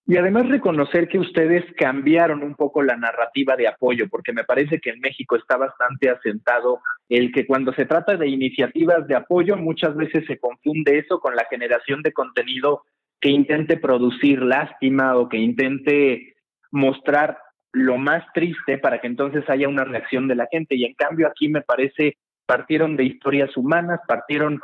Y 0.09 0.17
además 0.17 0.49
reconocer 0.49 1.09
que 1.09 1.19
ustedes 1.19 1.65
cambiaron 1.77 2.45
un 2.45 2.55
poco 2.55 2.81
la 2.81 2.97
narrativa 2.97 3.57
de 3.57 3.67
apoyo, 3.67 4.09
porque 4.09 4.33
me 4.33 4.45
parece 4.45 4.79
que 4.79 4.91
en 4.91 5.01
México 5.01 5.35
está 5.35 5.57
bastante 5.57 6.09
asentado 6.09 6.81
el 7.09 7.33
que 7.33 7.45
cuando 7.45 7.73
se 7.73 7.87
trata 7.87 8.17
de 8.17 8.29
iniciativas 8.29 9.09
de 9.09 9.17
apoyo 9.17 9.57
muchas 9.57 9.97
veces 9.97 10.25
se 10.27 10.39
confunde 10.39 10.99
eso 10.99 11.19
con 11.19 11.35
la 11.35 11.47
generación 11.51 12.03
de 12.03 12.13
contenido 12.13 12.83
que 13.21 13.31
intente 13.31 13.77
producir 13.79 14.43
lástima 14.43 15.17
o 15.17 15.29
que 15.29 15.39
intente 15.39 16.37
mostrar 16.71 17.39
lo 17.73 17.99
más 17.99 18.25
triste 18.33 18.79
para 18.79 19.01
que 19.01 19.09
entonces 19.09 19.49
haya 19.51 19.69
una 19.69 19.85
reacción 19.85 20.29
de 20.29 20.37
la 20.37 20.47
gente. 20.51 20.77
Y 20.77 20.85
en 20.85 20.95
cambio 20.95 21.27
aquí 21.27 21.49
me 21.49 21.63
parece 21.63 22.17
partieron 22.47 22.97
de 22.97 23.05
historias 23.05 23.57
humanas, 23.57 23.99
partieron 24.07 24.61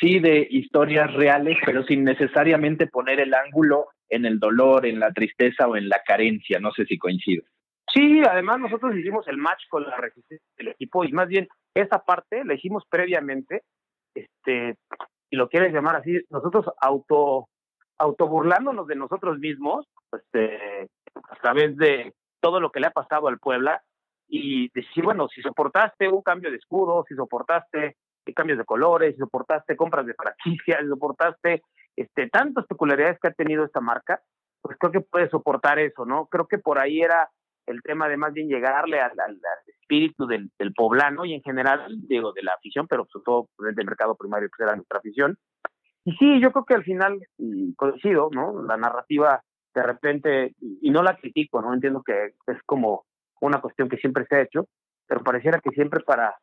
sí 0.00 0.20
de 0.20 0.46
historias 0.50 1.12
reales, 1.12 1.58
pero 1.66 1.84
sin 1.84 2.04
necesariamente 2.04 2.86
poner 2.86 3.20
el 3.20 3.34
ángulo 3.34 3.88
en 4.08 4.26
el 4.26 4.38
dolor, 4.38 4.86
en 4.86 5.00
la 5.00 5.12
tristeza 5.12 5.66
o 5.66 5.76
en 5.76 5.88
la 5.88 6.00
carencia. 6.04 6.58
No 6.60 6.72
sé 6.72 6.84
si 6.86 6.98
coincide. 6.98 7.44
Sí, 7.92 8.22
además 8.28 8.58
nosotros 8.58 8.94
hicimos 8.96 9.26
el 9.28 9.36
match 9.36 9.62
con 9.68 9.84
la 9.84 9.96
resistencia 9.96 10.46
del 10.58 10.68
equipo 10.68 11.04
y 11.04 11.12
más 11.12 11.28
bien 11.28 11.48
esa 11.74 11.98
parte 12.04 12.44
la 12.44 12.54
hicimos 12.54 12.84
previamente, 12.88 13.62
este, 14.14 14.76
si 15.30 15.36
lo 15.36 15.48
quieres 15.48 15.72
llamar 15.72 15.96
así, 15.96 16.20
nosotros 16.30 16.66
auto 16.80 17.48
autoburlándonos 17.98 18.86
de 18.86 18.96
nosotros 18.96 19.38
mismos, 19.38 19.86
este, 20.12 20.88
a 21.14 21.36
través 21.40 21.76
de 21.76 22.12
todo 22.40 22.60
lo 22.60 22.70
que 22.70 22.80
le 22.80 22.88
ha 22.88 22.90
pasado 22.90 23.28
al 23.28 23.38
Puebla 23.38 23.82
y 24.28 24.70
decir, 24.74 25.04
bueno, 25.04 25.28
si 25.28 25.40
soportaste 25.40 26.08
un 26.08 26.22
cambio 26.22 26.50
de 26.50 26.56
escudo, 26.56 27.04
si 27.08 27.14
soportaste 27.14 27.96
cambios 28.34 28.58
de 28.58 28.64
colores, 28.64 29.14
si 29.14 29.20
soportaste 29.20 29.76
compras 29.76 30.04
de 30.04 30.14
franquicias, 30.14 30.80
si 30.80 30.88
soportaste 30.88 31.62
este, 31.96 32.28
tantas 32.28 32.66
peculiaridades 32.66 33.18
que 33.20 33.28
ha 33.28 33.32
tenido 33.32 33.64
esta 33.64 33.80
marca, 33.80 34.20
pues 34.60 34.76
creo 34.78 34.92
que 34.92 35.00
puede 35.00 35.28
soportar 35.30 35.78
eso, 35.78 36.04
¿no? 36.04 36.26
Creo 36.26 36.46
que 36.46 36.58
por 36.58 36.78
ahí 36.78 37.00
era 37.00 37.30
el 37.66 37.82
tema 37.82 38.08
de 38.08 38.16
más 38.16 38.32
bien 38.32 38.48
llegarle 38.48 39.00
al, 39.00 39.12
espíritu 39.66 40.26
del, 40.26 40.50
poblano 40.74 41.24
y 41.24 41.34
en 41.34 41.42
general, 41.42 41.86
digo, 42.08 42.32
de 42.32 42.42
la 42.42 42.52
afición, 42.52 42.86
pero 42.86 43.06
sobre 43.10 43.24
todo 43.24 43.48
del 43.58 43.86
mercado 43.86 44.14
primario, 44.14 44.48
que 44.56 44.62
era 44.62 44.76
nuestra 44.76 44.98
afición. 44.98 45.36
Y 46.04 46.12
sí, 46.16 46.40
yo 46.40 46.52
creo 46.52 46.64
que 46.64 46.74
al 46.74 46.84
final 46.84 47.18
coincido, 47.76 48.28
¿no? 48.32 48.62
La 48.62 48.76
narrativa 48.76 49.42
de 49.74 49.82
repente, 49.82 50.54
y 50.60 50.90
no 50.90 51.02
la 51.02 51.16
critico, 51.16 51.60
¿no? 51.60 51.74
Entiendo 51.74 52.02
que 52.02 52.34
es 52.46 52.62
como 52.64 53.04
una 53.40 53.60
cuestión 53.60 53.88
que 53.88 53.98
siempre 53.98 54.24
se 54.26 54.36
ha 54.36 54.42
hecho, 54.42 54.68
pero 55.06 55.22
pareciera 55.22 55.60
que 55.60 55.70
siempre 55.70 56.00
para 56.00 56.34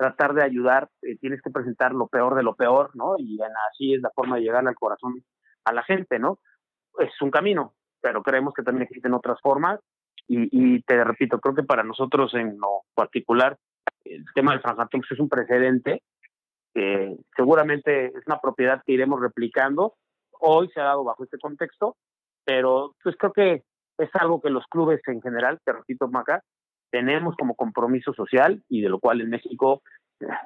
tratar 0.00 0.32
de 0.32 0.42
ayudar 0.42 0.88
eh, 1.02 1.16
tienes 1.18 1.42
que 1.42 1.50
presentar 1.50 1.92
lo 1.92 2.08
peor 2.08 2.34
de 2.34 2.42
lo 2.42 2.54
peor, 2.54 2.90
¿no? 2.94 3.16
Y 3.18 3.38
así 3.70 3.92
es 3.92 4.00
la 4.00 4.10
forma 4.10 4.36
de 4.36 4.42
llegar 4.42 4.66
al 4.66 4.74
corazón 4.74 5.22
a 5.66 5.74
la 5.74 5.82
gente, 5.82 6.18
¿no? 6.18 6.38
Es 6.98 7.10
un 7.20 7.30
camino, 7.30 7.74
pero 8.00 8.22
creemos 8.22 8.54
que 8.54 8.62
también 8.62 8.84
existen 8.84 9.12
otras 9.12 9.38
formas 9.42 9.78
y, 10.26 10.48
y 10.50 10.82
te 10.82 11.04
repito, 11.04 11.38
creo 11.38 11.54
que 11.54 11.64
para 11.64 11.82
nosotros 11.82 12.32
en 12.32 12.58
lo 12.58 12.84
particular 12.94 13.58
el 14.04 14.24
tema 14.34 14.52
del 14.52 14.62
Franjatón 14.62 15.02
es 15.08 15.20
un 15.20 15.28
precedente 15.28 16.02
que 16.72 17.16
seguramente 17.36 18.06
es 18.06 18.26
una 18.26 18.40
propiedad 18.40 18.82
que 18.86 18.92
iremos 18.92 19.20
replicando. 19.20 19.96
Hoy 20.40 20.70
se 20.72 20.80
ha 20.80 20.84
dado 20.84 21.04
bajo 21.04 21.24
este 21.24 21.38
contexto, 21.38 21.96
pero 22.44 22.94
pues 23.02 23.16
creo 23.18 23.32
que 23.34 23.64
es 23.98 24.10
algo 24.14 24.40
que 24.40 24.48
los 24.48 24.64
clubes 24.68 25.02
en 25.08 25.20
general, 25.20 25.60
te 25.62 25.72
repito, 25.72 26.08
Maca, 26.08 26.42
tenemos 26.90 27.36
como 27.36 27.54
compromiso 27.54 28.12
social 28.12 28.62
y 28.68 28.80
de 28.80 28.88
lo 28.88 28.98
cual 28.98 29.20
en 29.20 29.30
México 29.30 29.82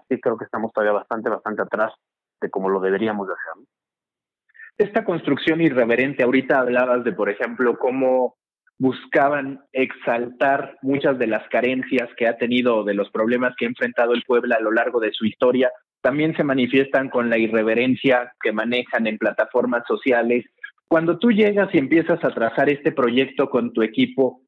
sí 0.09 0.21
creo 0.21 0.37
que 0.37 0.45
estamos 0.45 0.73
todavía 0.73 0.93
bastante, 0.93 1.31
bastante 1.31 1.63
atrás 1.63 1.93
de 2.41 2.51
como 2.51 2.69
lo 2.69 2.81
deberíamos 2.81 3.27
de 3.27 3.35
hacer. 3.35 3.65
Esta 4.77 5.05
construcción 5.05 5.61
irreverente, 5.61 6.25
ahorita 6.25 6.59
hablabas 6.59 7.05
de, 7.05 7.13
por 7.13 7.31
ejemplo, 7.31 7.79
cómo 7.79 8.37
buscaban 8.77 9.61
exaltar 9.73 10.77
muchas 10.83 11.17
de 11.19 11.29
las 11.29 11.49
carencias 11.49 12.09
que 12.17 12.27
ha 12.27 12.37
tenido, 12.37 12.83
de 12.83 12.95
los 12.95 13.09
problemas 13.11 13.55
que 13.57 13.67
ha 13.67 13.69
enfrentado 13.69 14.15
el 14.15 14.25
pueblo 14.27 14.55
a 14.55 14.61
lo 14.61 14.73
largo 14.73 14.99
de 14.99 15.13
su 15.13 15.27
historia, 15.27 15.71
también 16.01 16.37
se 16.37 16.45
manifiestan 16.45 17.09
con 17.09 17.31
la 17.31 17.39
irreverencia 17.39 18.35
que 18.43 18.53
manejan 18.53 19.07
en 19.07 19.17
plataformas 19.17 19.85
sociales 19.87 20.45
cuando 20.89 21.19
tú 21.19 21.33
llegas 21.33 21.75
y 21.75 21.79
empiezas 21.79 22.23
a 22.25 22.31
trazar 22.31 22.69
este 22.69 22.93
proyecto 22.93 23.49
con 23.49 23.73
tu 23.73 23.83
equipo, 23.83 24.43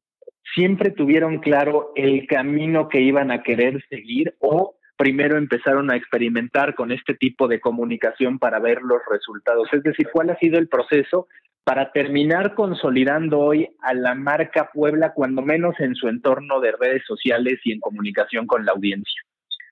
¿siempre 0.53 0.91
tuvieron 0.91 1.39
claro 1.39 1.91
el 1.95 2.27
camino 2.27 2.89
que 2.89 3.01
iban 3.01 3.31
a 3.31 3.43
querer 3.43 3.83
seguir 3.89 4.35
o 4.39 4.75
primero 4.97 5.37
empezaron 5.37 5.91
a 5.91 5.95
experimentar 5.95 6.75
con 6.75 6.91
este 6.91 7.13
tipo 7.13 7.47
de 7.47 7.59
comunicación 7.59 8.39
para 8.39 8.59
ver 8.59 8.81
los 8.81 9.01
resultados? 9.09 9.67
Es 9.71 9.83
decir, 9.83 10.07
¿cuál 10.11 10.29
ha 10.29 10.37
sido 10.37 10.57
el 10.57 10.67
proceso 10.67 11.27
para 11.63 11.91
terminar 11.91 12.55
consolidando 12.55 13.39
hoy 13.39 13.67
a 13.81 13.93
la 13.93 14.15
marca 14.15 14.69
Puebla, 14.73 15.13
cuando 15.13 15.41
menos 15.41 15.77
en 15.79 15.95
su 15.95 16.07
entorno 16.07 16.61
de 16.61 16.71
redes 16.71 17.03
sociales 17.05 17.59
y 17.63 17.73
en 17.73 17.79
comunicación 17.79 18.47
con 18.47 18.65
la 18.65 18.71
audiencia? 18.71 19.21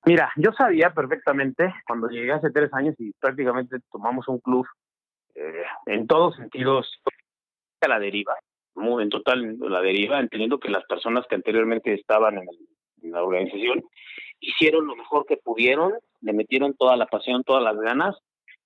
Mira, 0.05 0.31
yo 0.35 0.51
sabía 0.51 0.91
perfectamente 0.91 1.73
cuando 1.87 2.09
llegué 2.09 2.31
hace 2.31 2.51
tres 2.51 2.71
años 2.73 2.95
y 2.99 3.11
prácticamente 3.13 3.77
tomamos 3.91 4.27
un 4.27 4.39
club 4.39 4.67
eh, 5.33 5.63
en 5.87 6.05
todos 6.05 6.35
sentidos 6.35 7.01
a 7.81 7.87
la 7.87 7.99
deriva, 7.99 8.35
en 8.75 9.09
total 9.09 9.57
la 9.59 9.81
deriva, 9.81 10.19
entendiendo 10.19 10.59
que 10.59 10.69
las 10.69 10.85
personas 10.85 11.25
que 11.27 11.35
anteriormente 11.35 11.93
estaban 11.93 12.37
en, 12.37 12.45
la 13.11 13.23
organización 13.23 13.83
hicieron 14.39 14.87
lo 14.87 14.95
mejor 14.95 15.25
que 15.25 15.37
pudieron, 15.37 15.93
le 16.21 16.33
metieron 16.33 16.75
toda 16.75 16.97
la 16.97 17.05
pasión, 17.05 17.43
todas 17.43 17.63
las 17.63 17.77
ganas, 17.77 18.15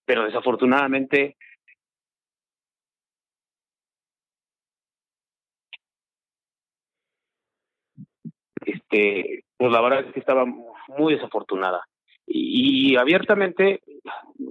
pero 0.06 0.24
desafortunadamente 0.24 1.36
este 8.62 9.44
pues 9.58 9.72
la 9.72 9.82
verdad 9.82 10.06
es 10.06 10.14
que 10.14 10.20
estaba 10.20 10.46
muy 10.46 11.14
desafortunada. 11.14 11.84
Y, 12.26 12.96
abiertamente 12.96 13.82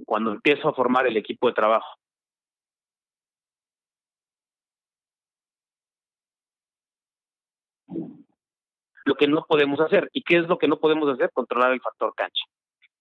cuando 0.05 0.31
empiezo 0.31 0.69
a 0.69 0.73
formar 0.73 1.07
el 1.07 1.17
equipo 1.17 1.47
de 1.47 1.53
trabajo 1.53 1.97
lo 9.09 9.15
que 9.15 9.27
no 9.27 9.43
podemos 9.47 9.79
hacer. 9.81 10.07
¿Y 10.13 10.21
qué 10.21 10.37
es 10.37 10.47
lo 10.47 10.59
que 10.59 10.67
no 10.67 10.79
podemos 10.79 11.09
hacer? 11.09 11.31
Controlar 11.33 11.73
el 11.73 11.81
factor 11.81 12.13
cancha. 12.15 12.45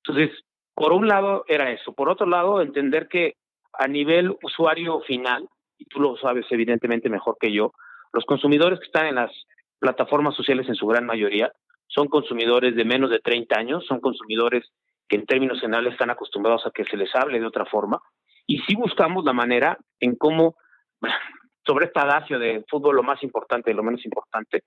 Entonces, 0.02 0.30
por 0.74 0.92
un 0.92 1.06
lado 1.06 1.44
era 1.46 1.70
eso. 1.70 1.92
Por 1.92 2.08
otro 2.08 2.26
lado, 2.26 2.62
entender 2.62 3.08
que 3.08 3.34
a 3.74 3.86
nivel 3.86 4.34
usuario 4.42 5.00
final, 5.02 5.46
y 5.76 5.84
tú 5.84 6.00
lo 6.00 6.16
sabes 6.16 6.46
evidentemente 6.50 7.10
mejor 7.10 7.36
que 7.38 7.52
yo, 7.52 7.72
los 8.14 8.24
consumidores 8.24 8.80
que 8.80 8.86
están 8.86 9.06
en 9.06 9.16
las 9.16 9.30
plataformas 9.78 10.34
sociales 10.34 10.66
en 10.68 10.76
su 10.76 10.86
gran 10.86 11.04
mayoría 11.04 11.52
son 11.86 12.08
consumidores 12.08 12.74
de 12.74 12.84
menos 12.86 13.10
de 13.10 13.20
30 13.20 13.58
años, 13.58 13.84
son 13.86 14.00
consumidores 14.00 14.64
que 15.08 15.16
en 15.16 15.26
términos 15.26 15.60
generales 15.60 15.92
están 15.92 16.10
acostumbrados 16.10 16.66
a 16.66 16.70
que 16.70 16.84
se 16.84 16.96
les 16.96 17.14
hable 17.14 17.38
de 17.38 17.46
otra 17.46 17.66
forma. 17.66 18.00
Y 18.46 18.60
sí 18.60 18.74
buscamos 18.76 19.26
la 19.26 19.34
manera 19.34 19.78
en 20.00 20.16
cómo, 20.16 20.56
sobre 21.66 21.84
esta 21.86 22.06
dacia 22.06 22.38
de 22.38 22.64
fútbol 22.66 22.96
lo 22.96 23.02
más 23.02 23.22
importante 23.22 23.70
y 23.70 23.74
lo 23.74 23.82
menos 23.82 24.02
importante, 24.06 24.62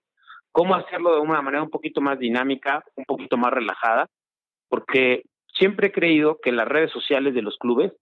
cómo 0.52 0.76
hacerlo 0.76 1.16
de 1.16 1.22
una 1.22 1.42
manera 1.42 1.64
un 1.64 1.70
poquito 1.70 2.02
más 2.02 2.20
dinámica, 2.20 2.84
un 2.96 3.06
poquito 3.06 3.38
más 3.38 3.52
relajada, 3.52 4.10
porque 4.70 5.24
siempre 5.54 5.88
he 5.88 5.92
creído 5.92 6.40
que 6.42 6.52
las 6.52 6.68
redes 6.68 6.92
sociales 6.92 7.34
de 7.34 7.42
los 7.42 7.58
clubes, 7.58 7.94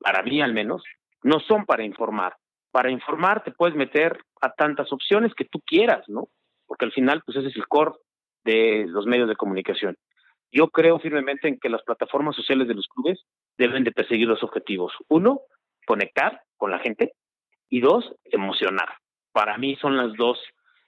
para 0.00 0.22
mí 0.22 0.40
al 0.40 0.52
menos, 0.52 0.82
no 1.22 1.40
son 1.40 1.64
para 1.64 1.84
informar. 1.84 2.36
Para 2.70 2.90
informar 2.90 3.42
te 3.42 3.52
puedes 3.52 3.76
meter 3.76 4.18
a 4.40 4.52
tantas 4.52 4.92
opciones 4.92 5.34
que 5.34 5.44
tú 5.44 5.60
quieras, 5.60 6.08
¿no? 6.08 6.28
Porque 6.66 6.84
al 6.84 6.92
final, 6.92 7.22
pues 7.24 7.38
ese 7.38 7.48
es 7.48 7.56
el 7.56 7.66
core 7.66 7.92
de 8.44 8.86
los 8.88 9.06
medios 9.06 9.28
de 9.28 9.36
comunicación. 9.36 9.96
Yo 10.52 10.68
creo 10.68 10.98
firmemente 10.98 11.48
en 11.48 11.58
que 11.58 11.68
las 11.68 11.82
plataformas 11.82 12.36
sociales 12.36 12.68
de 12.68 12.74
los 12.74 12.86
clubes 12.86 13.24
deben 13.58 13.84
de 13.84 13.92
perseguir 13.92 14.28
dos 14.28 14.42
objetivos. 14.42 14.92
Uno, 15.08 15.40
conectar 15.86 16.42
con 16.56 16.70
la 16.70 16.78
gente 16.78 17.12
y 17.68 17.80
dos, 17.80 18.14
emocionar. 18.24 18.88
Para 19.32 19.58
mí 19.58 19.76
son 19.76 19.96
las 19.96 20.12
dos 20.14 20.38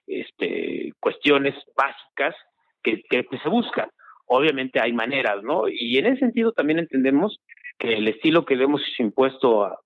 este, 0.09 0.93
cuestiones 1.00 1.55
básicas 1.77 2.35
que, 2.83 3.03
se 3.11 3.49
buscan. 3.49 3.88
Obviamente 4.27 4.81
hay 4.81 4.93
maneras, 4.93 5.43
¿no? 5.43 5.69
Y 5.69 5.99
en 5.99 6.07
ese 6.07 6.21
sentido 6.21 6.53
también 6.53 6.79
entendemos 6.79 7.41
que 7.79 7.95
el 7.95 8.09
estilo 8.09 8.45
que 8.45 8.57
le 8.57 8.65
hemos 8.65 8.83
impuesto 8.99 9.65
a 9.65 9.79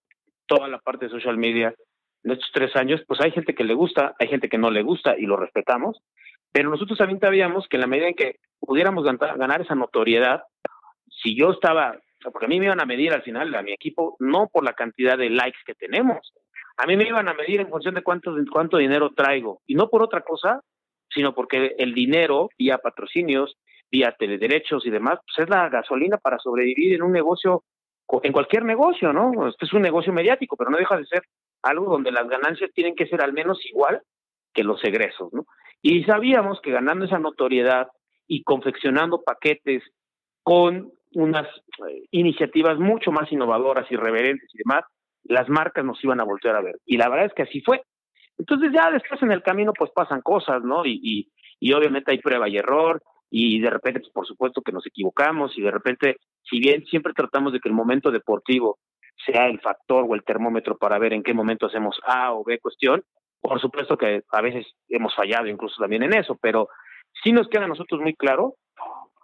toda 0.46 0.68
la 0.68 0.78
parte 0.78 1.06
de 1.06 1.10
social 1.10 1.36
media 1.36 1.74
en 2.24 2.30
estos 2.30 2.50
tres 2.52 2.74
años, 2.76 3.02
pues 3.06 3.20
hay 3.20 3.32
gente 3.32 3.54
que 3.54 3.64
le 3.64 3.74
gusta, 3.74 4.14
hay 4.18 4.28
gente 4.28 4.48
que 4.48 4.58
no 4.58 4.70
le 4.70 4.82
gusta 4.82 5.16
y 5.18 5.22
lo 5.22 5.36
respetamos, 5.36 6.00
pero 6.52 6.70
nosotros 6.70 6.98
también 6.98 7.18
sabíamos 7.18 7.66
que 7.68 7.76
en 7.76 7.80
la 7.80 7.86
medida 7.86 8.08
en 8.08 8.14
que 8.14 8.36
pudiéramos 8.60 9.04
ganar 9.04 9.60
esa 9.60 9.74
notoriedad, 9.74 10.42
si 11.22 11.36
yo 11.36 11.50
estaba, 11.50 11.98
porque 12.22 12.46
a 12.46 12.48
mí 12.48 12.60
me 12.60 12.66
iban 12.66 12.80
a 12.80 12.86
medir 12.86 13.12
al 13.12 13.22
final 13.22 13.52
a 13.54 13.62
mi 13.62 13.72
equipo, 13.72 14.16
no 14.20 14.48
por 14.52 14.64
la 14.64 14.74
cantidad 14.74 15.18
de 15.18 15.30
likes 15.30 15.58
que 15.66 15.74
tenemos, 15.74 16.32
a 16.82 16.86
mí 16.86 16.96
me 16.96 17.06
iban 17.06 17.28
a 17.28 17.34
medir 17.34 17.60
en 17.60 17.68
función 17.68 17.94
de 17.94 18.02
cuánto, 18.02 18.76
dinero 18.76 19.12
traigo, 19.14 19.60
y 19.68 19.76
no 19.76 19.88
por 19.88 20.02
otra 20.02 20.22
cosa, 20.22 20.62
sino 21.08 21.32
porque 21.32 21.76
el 21.78 21.94
dinero, 21.94 22.48
vía 22.58 22.78
patrocinios, 22.78 23.56
vía 23.88 24.16
telederechos 24.18 24.84
y 24.84 24.90
demás, 24.90 25.20
pues 25.24 25.46
es 25.46 25.48
la 25.48 25.68
gasolina 25.68 26.16
para 26.16 26.40
sobrevivir 26.40 26.94
en 26.94 27.02
un 27.02 27.12
negocio, 27.12 27.62
en 28.24 28.32
cualquier 28.32 28.64
negocio, 28.64 29.12
¿no? 29.12 29.46
Este 29.46 29.64
es 29.64 29.72
un 29.72 29.82
negocio 29.82 30.12
mediático, 30.12 30.56
pero 30.56 30.70
no 30.70 30.76
deja 30.76 30.96
de 30.96 31.06
ser 31.06 31.22
algo 31.62 31.88
donde 31.88 32.10
las 32.10 32.28
ganancias 32.28 32.72
tienen 32.74 32.96
que 32.96 33.06
ser 33.06 33.22
al 33.22 33.32
menos 33.32 33.64
igual 33.64 34.02
que 34.52 34.64
los 34.64 34.82
egresos, 34.82 35.32
¿no? 35.32 35.46
Y 35.82 36.02
sabíamos 36.02 36.60
que 36.62 36.72
ganando 36.72 37.04
esa 37.04 37.20
notoriedad 37.20 37.86
y 38.26 38.42
confeccionando 38.42 39.22
paquetes 39.22 39.84
con 40.42 40.90
unas 41.12 41.46
eh, 41.88 42.06
iniciativas 42.10 42.76
mucho 42.80 43.12
más 43.12 43.30
innovadoras, 43.30 43.88
irreverentes 43.92 44.50
y 44.52 44.58
demás, 44.58 44.82
las 45.24 45.48
marcas 45.48 45.84
nos 45.84 46.02
iban 46.04 46.20
a 46.20 46.24
voltear 46.24 46.56
a 46.56 46.62
ver. 46.62 46.76
Y 46.86 46.96
la 46.96 47.08
verdad 47.08 47.26
es 47.26 47.34
que 47.34 47.42
así 47.42 47.60
fue. 47.60 47.82
Entonces 48.38 48.70
ya 48.72 48.90
después 48.90 49.22
en 49.22 49.32
el 49.32 49.42
camino 49.42 49.72
pues 49.72 49.90
pasan 49.94 50.20
cosas, 50.22 50.62
¿no? 50.62 50.84
Y, 50.84 51.00
y, 51.02 51.28
y 51.60 51.72
obviamente 51.72 52.10
hay 52.10 52.18
prueba 52.18 52.48
y 52.48 52.56
error 52.56 53.02
y 53.30 53.60
de 53.60 53.70
repente 53.70 54.00
pues 54.00 54.12
por 54.12 54.26
supuesto 54.26 54.62
que 54.62 54.72
nos 54.72 54.86
equivocamos 54.86 55.56
y 55.56 55.62
de 55.62 55.70
repente 55.70 56.16
si 56.42 56.58
bien 56.58 56.84
siempre 56.86 57.14
tratamos 57.14 57.52
de 57.52 57.60
que 57.60 57.68
el 57.68 57.74
momento 57.74 58.10
deportivo 58.10 58.78
sea 59.24 59.46
el 59.46 59.60
factor 59.60 60.04
o 60.08 60.14
el 60.14 60.24
termómetro 60.24 60.76
para 60.76 60.98
ver 60.98 61.12
en 61.12 61.22
qué 61.22 61.32
momento 61.32 61.66
hacemos 61.66 61.98
A 62.04 62.32
o 62.32 62.44
B 62.44 62.58
cuestión, 62.58 63.02
por 63.40 63.60
supuesto 63.60 63.96
que 63.96 64.22
a 64.30 64.40
veces 64.40 64.66
hemos 64.88 65.14
fallado 65.14 65.46
incluso 65.46 65.76
también 65.80 66.02
en 66.02 66.14
eso, 66.14 66.38
pero 66.40 66.68
sí 67.22 67.32
nos 67.32 67.48
queda 67.48 67.64
a 67.64 67.68
nosotros 67.68 68.00
muy 68.00 68.14
claro, 68.14 68.54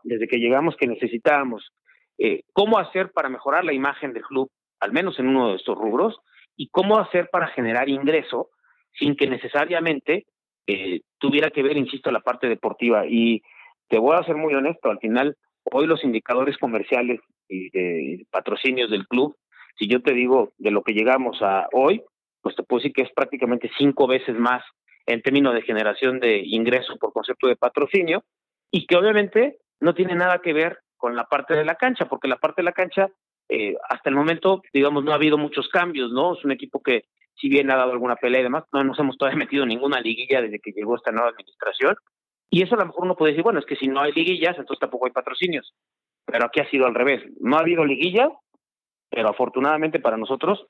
desde 0.02 0.28
que 0.28 0.38
llegamos, 0.38 0.76
que 0.76 0.86
necesitábamos 0.86 1.70
eh, 2.18 2.42
cómo 2.52 2.78
hacer 2.78 3.12
para 3.12 3.28
mejorar 3.28 3.64
la 3.64 3.72
imagen 3.72 4.12
del 4.12 4.24
club, 4.24 4.50
al 4.80 4.92
menos 4.92 5.18
en 5.18 5.28
uno 5.28 5.50
de 5.50 5.56
estos 5.56 5.76
rubros, 5.76 6.16
y 6.56 6.68
cómo 6.68 6.98
hacer 6.98 7.28
para 7.30 7.48
generar 7.48 7.88
ingreso 7.88 8.50
sin 8.92 9.16
que 9.16 9.28
necesariamente 9.28 10.26
eh, 10.66 11.00
tuviera 11.18 11.50
que 11.50 11.62
ver, 11.62 11.76
insisto, 11.76 12.10
la 12.10 12.20
parte 12.20 12.48
deportiva. 12.48 13.06
Y 13.06 13.42
te 13.88 13.98
voy 13.98 14.16
a 14.16 14.24
ser 14.24 14.36
muy 14.36 14.54
honesto, 14.54 14.90
al 14.90 14.98
final, 14.98 15.36
hoy 15.64 15.86
los 15.86 16.02
indicadores 16.04 16.58
comerciales 16.58 17.20
y 17.48 18.24
patrocinios 18.26 18.90
del 18.90 19.06
club, 19.06 19.36
si 19.78 19.88
yo 19.88 20.02
te 20.02 20.12
digo 20.12 20.52
de 20.58 20.70
lo 20.70 20.82
que 20.82 20.92
llegamos 20.92 21.40
a 21.40 21.68
hoy, 21.72 22.02
pues 22.42 22.56
te 22.56 22.62
puedo 22.62 22.80
decir 22.80 22.92
que 22.92 23.02
es 23.02 23.12
prácticamente 23.12 23.70
cinco 23.78 24.06
veces 24.06 24.36
más 24.36 24.62
en 25.06 25.22
términos 25.22 25.54
de 25.54 25.62
generación 25.62 26.20
de 26.20 26.42
ingresos 26.44 26.98
por 26.98 27.12
concepto 27.12 27.46
de 27.46 27.56
patrocinio 27.56 28.24
y 28.70 28.86
que 28.86 28.96
obviamente 28.96 29.58
no 29.80 29.94
tiene 29.94 30.14
nada 30.14 30.40
que 30.40 30.52
ver 30.52 30.78
con 30.96 31.16
la 31.16 31.24
parte 31.24 31.54
de 31.54 31.64
la 31.64 31.76
cancha, 31.76 32.08
porque 32.08 32.28
la 32.28 32.36
parte 32.36 32.60
de 32.62 32.64
la 32.64 32.72
cancha 32.72 33.08
eh, 33.48 33.74
hasta 33.88 34.10
el 34.10 34.16
momento, 34.16 34.62
digamos, 34.72 35.04
no 35.04 35.12
ha 35.12 35.16
habido 35.16 35.38
muchos 35.38 35.68
cambios, 35.68 36.10
¿no? 36.12 36.34
Es 36.34 36.44
un 36.44 36.52
equipo 36.52 36.82
que, 36.82 37.04
si 37.34 37.48
bien 37.48 37.70
ha 37.70 37.76
dado 37.76 37.92
alguna 37.92 38.16
pelea 38.16 38.40
y 38.40 38.44
demás, 38.44 38.64
no 38.72 38.84
nos 38.84 38.98
hemos 38.98 39.16
todavía 39.16 39.38
metido 39.44 39.62
en 39.62 39.70
ninguna 39.70 40.00
liguilla 40.00 40.40
desde 40.42 40.60
que 40.60 40.72
llegó 40.72 40.96
esta 40.96 41.12
nueva 41.12 41.30
administración. 41.30 41.96
Y 42.50 42.62
eso 42.62 42.74
a 42.74 42.78
lo 42.78 42.86
mejor 42.86 43.04
uno 43.04 43.16
puede 43.16 43.32
decir, 43.32 43.44
bueno, 43.44 43.60
es 43.60 43.66
que 43.66 43.76
si 43.76 43.88
no 43.88 44.00
hay 44.00 44.12
liguillas, 44.12 44.56
entonces 44.58 44.80
tampoco 44.80 45.06
hay 45.06 45.12
patrocinios. 45.12 45.74
Pero 46.24 46.46
aquí 46.46 46.60
ha 46.60 46.70
sido 46.70 46.86
al 46.86 46.94
revés. 46.94 47.22
No 47.40 47.56
ha 47.56 47.60
habido 47.60 47.84
liguilla, 47.84 48.30
pero 49.10 49.28
afortunadamente 49.28 50.00
para 50.00 50.16
nosotros 50.16 50.66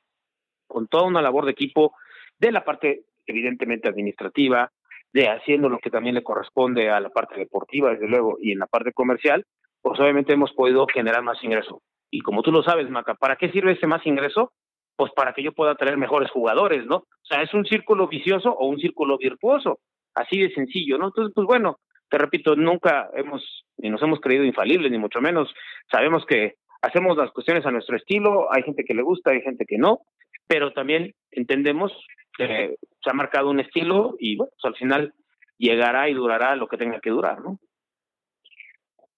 con 0.69 0.87
toda 0.87 1.05
una 1.05 1.23
labor 1.23 1.47
de 1.47 1.53
equipo 1.53 1.95
de 2.39 2.53
la 2.53 2.65
parte 2.65 3.05
evidentemente 3.27 3.89
administrativa, 3.89 4.71
de 5.13 5.29
haciendo 5.29 5.69
lo 5.69 5.79
que 5.79 5.91
también 5.91 6.15
le 6.15 6.23
corresponde 6.23 6.91
a 6.91 7.01
la 7.01 7.11
parte 7.11 7.37
deportiva, 7.37 7.91
desde 7.91 8.09
luego, 8.09 8.37
y 8.41 8.53
en 8.53 8.59
la 8.59 8.67
parte 8.67 8.93
comercial, 8.93 9.45
pues 9.83 9.99
obviamente 9.99 10.35
hemos 10.35 10.53
podido 10.53 10.87
generar 10.87 11.23
más 11.23 11.43
ingreso. 11.43 11.83
Y 12.11 12.21
como 12.21 12.43
tú 12.43 12.53
lo 12.53 12.63
sabes, 12.63 12.89
Maca, 12.91 13.15
¿para 13.15 13.37
qué 13.37 13.51
sirve 13.51 13.73
ese 13.73 13.87
más 13.87 14.05
ingreso? 14.07 14.53
Pues 14.97 15.13
para 15.13 15.33
que 15.33 15.43
yo 15.43 15.53
pueda 15.53 15.75
tener 15.75 15.97
mejores 15.97 16.31
jugadores, 16.31 16.87
¿no? 16.87 16.97
O 16.97 17.25
sea, 17.25 17.43
es 17.43 17.53
un 17.55 17.65
círculo 17.65 18.09
vicioso 18.09 18.51
o 18.51 18.67
un 18.67 18.79
círculo 18.79 19.19
virtuoso, 19.19 19.81
así 20.15 20.39
de 20.39 20.51
sencillo, 20.53 20.99
¿no? 20.99 21.07
Entonces, 21.07 21.33
pues 21.35 21.47
bueno, 21.47 21.79
te 22.11 22.19
repito, 22.19 22.57
nunca 22.57 23.11
hemos, 23.15 23.65
ni 23.77 23.91
nos 23.91 24.03
hemos 24.03 24.21
creído 24.21 24.45
infalibles, 24.45 24.91
ni 24.91 24.99
mucho 24.99 25.21
menos. 25.21 25.53
Sabemos 25.91 26.25
que 26.27 26.55
hacemos 26.83 27.17
las 27.17 27.31
cuestiones 27.33 27.67
a 27.67 27.71
nuestro 27.71 27.97
estilo, 27.97 28.53
hay 28.53 28.63
gente 28.63 28.85
que 28.85 28.95
le 28.95 29.03
gusta, 29.03 29.33
hay 29.33 29.43
gente 29.43 29.67
que 29.67 29.79
no, 29.79 30.01
pero 30.47 30.73
también 30.73 31.15
entendemos 31.31 31.93
que 32.37 32.77
se 33.03 33.11
ha 33.11 33.13
marcado 33.13 33.51
un 33.51 33.61
estilo 33.61 34.17
y 34.19 34.37
bueno, 34.37 34.53
pues 34.61 34.73
al 34.73 34.79
final 34.79 35.13
llegará 35.59 36.09
y 36.09 36.15
durará 36.15 36.57
lo 36.57 36.69
que 36.69 36.77
tenga 36.77 37.01
que 37.01 37.11
durar, 37.11 37.41
¿no? 37.41 37.59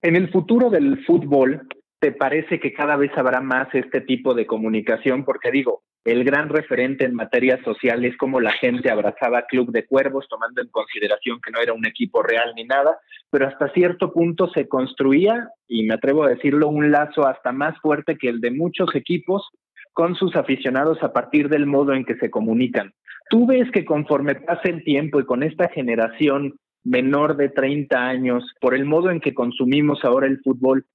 En 0.03 0.17
el 0.17 0.31
futuro 0.31 0.71
del 0.71 1.05
fútbol, 1.05 1.69
¿te 2.01 2.13
parece 2.13 2.59
que 2.59 2.73
cada 2.73 2.97
vez 2.97 3.13
habrá 3.17 3.41
más 3.41 3.69
este 3.75 4.01
tipo 4.01 4.35
de 4.35 4.47
comunicación? 4.47 5.25
Porque 5.25 5.51
digo, 5.51 5.83
el 6.05 6.25
gran 6.25 6.49
referente 6.49 7.05
en 7.05 7.15
materia 7.15 7.63
social 7.63 8.05
es 8.07 8.17
como 8.17 8.41
la 8.41 8.53
gente 8.53 8.91
abrazaba 8.91 9.45
Club 9.47 9.71
de 9.71 9.87
Cuervos, 9.87 10.27
tomando 10.29 10.63
en 10.63 10.69
consideración 10.69 11.41
que 11.45 11.53
no 11.53 11.61
era 11.61 11.75
un 11.75 11.85
equipo 11.87 12.23
real 12.23 12.55
ni 12.57 12.65
nada, 12.65 12.99
pero 13.31 13.47
hasta 13.47 13.71
cierto 13.75 14.15
punto 14.15 14.49
se 14.49 14.67
construía, 14.67 15.51
y 15.69 15.85
me 15.85 15.95
atrevo 15.95 16.25
a 16.25 16.31
decirlo, 16.31 16.69
un 16.69 16.91
lazo 16.91 17.27
hasta 17.27 17.53
más 17.53 17.79
fuerte 17.81 18.17
que 18.17 18.31
el 18.31 18.41
de 18.41 18.51
muchos 18.51 18.95
equipos 18.95 19.47
con 19.93 20.15
sus 20.15 20.35
aficionados 20.37 21.03
a 21.03 21.13
partir 21.13 21.51
del 21.51 21.67
modo 21.67 21.93
en 21.93 22.07
que 22.07 22.17
se 22.17 22.31
comunican. 22.31 22.93
¿Tú 23.29 23.47
ves 23.47 23.71
que 23.71 23.85
conforme 23.85 24.37
pasa 24.37 24.71
el 24.71 24.83
tiempo 24.85 25.21
y 25.21 25.27
con 25.27 25.43
esta 25.43 25.69
generación 25.69 26.55
menor 26.83 27.37
de 27.37 27.51
30 27.51 27.99
años, 27.99 28.43
por 28.59 28.75
el 28.75 28.87
modo 28.87 29.11
en 29.11 29.21
que 29.21 29.35
consumimos 29.35 30.03
ahora 30.03 30.27
el 30.27 30.41
fútbol, 30.41 30.87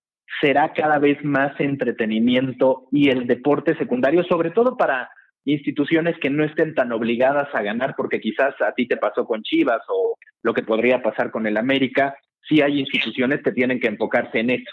será 0.41 0.73
cada 0.73 0.99
vez 0.99 1.23
más 1.23 1.59
entretenimiento 1.59 2.87
y 2.91 3.09
el 3.09 3.27
deporte 3.27 3.75
secundario, 3.77 4.23
sobre 4.23 4.51
todo 4.51 4.77
para 4.77 5.09
instituciones 5.45 6.17
que 6.19 6.29
no 6.29 6.43
estén 6.43 6.73
tan 6.73 6.91
obligadas 6.91 7.53
a 7.53 7.61
ganar, 7.61 7.95
porque 7.95 8.19
quizás 8.19 8.59
a 8.61 8.73
ti 8.73 8.87
te 8.87 8.97
pasó 8.97 9.25
con 9.25 9.43
Chivas 9.43 9.81
o 9.87 10.17
lo 10.41 10.53
que 10.53 10.63
podría 10.63 11.01
pasar 11.01 11.31
con 11.31 11.45
el 11.45 11.57
América, 11.57 12.15
sí 12.47 12.61
hay 12.61 12.79
instituciones 12.79 13.41
que 13.43 13.51
tienen 13.51 13.79
que 13.79 13.87
enfocarse 13.87 14.39
en 14.39 14.49
eso. 14.49 14.71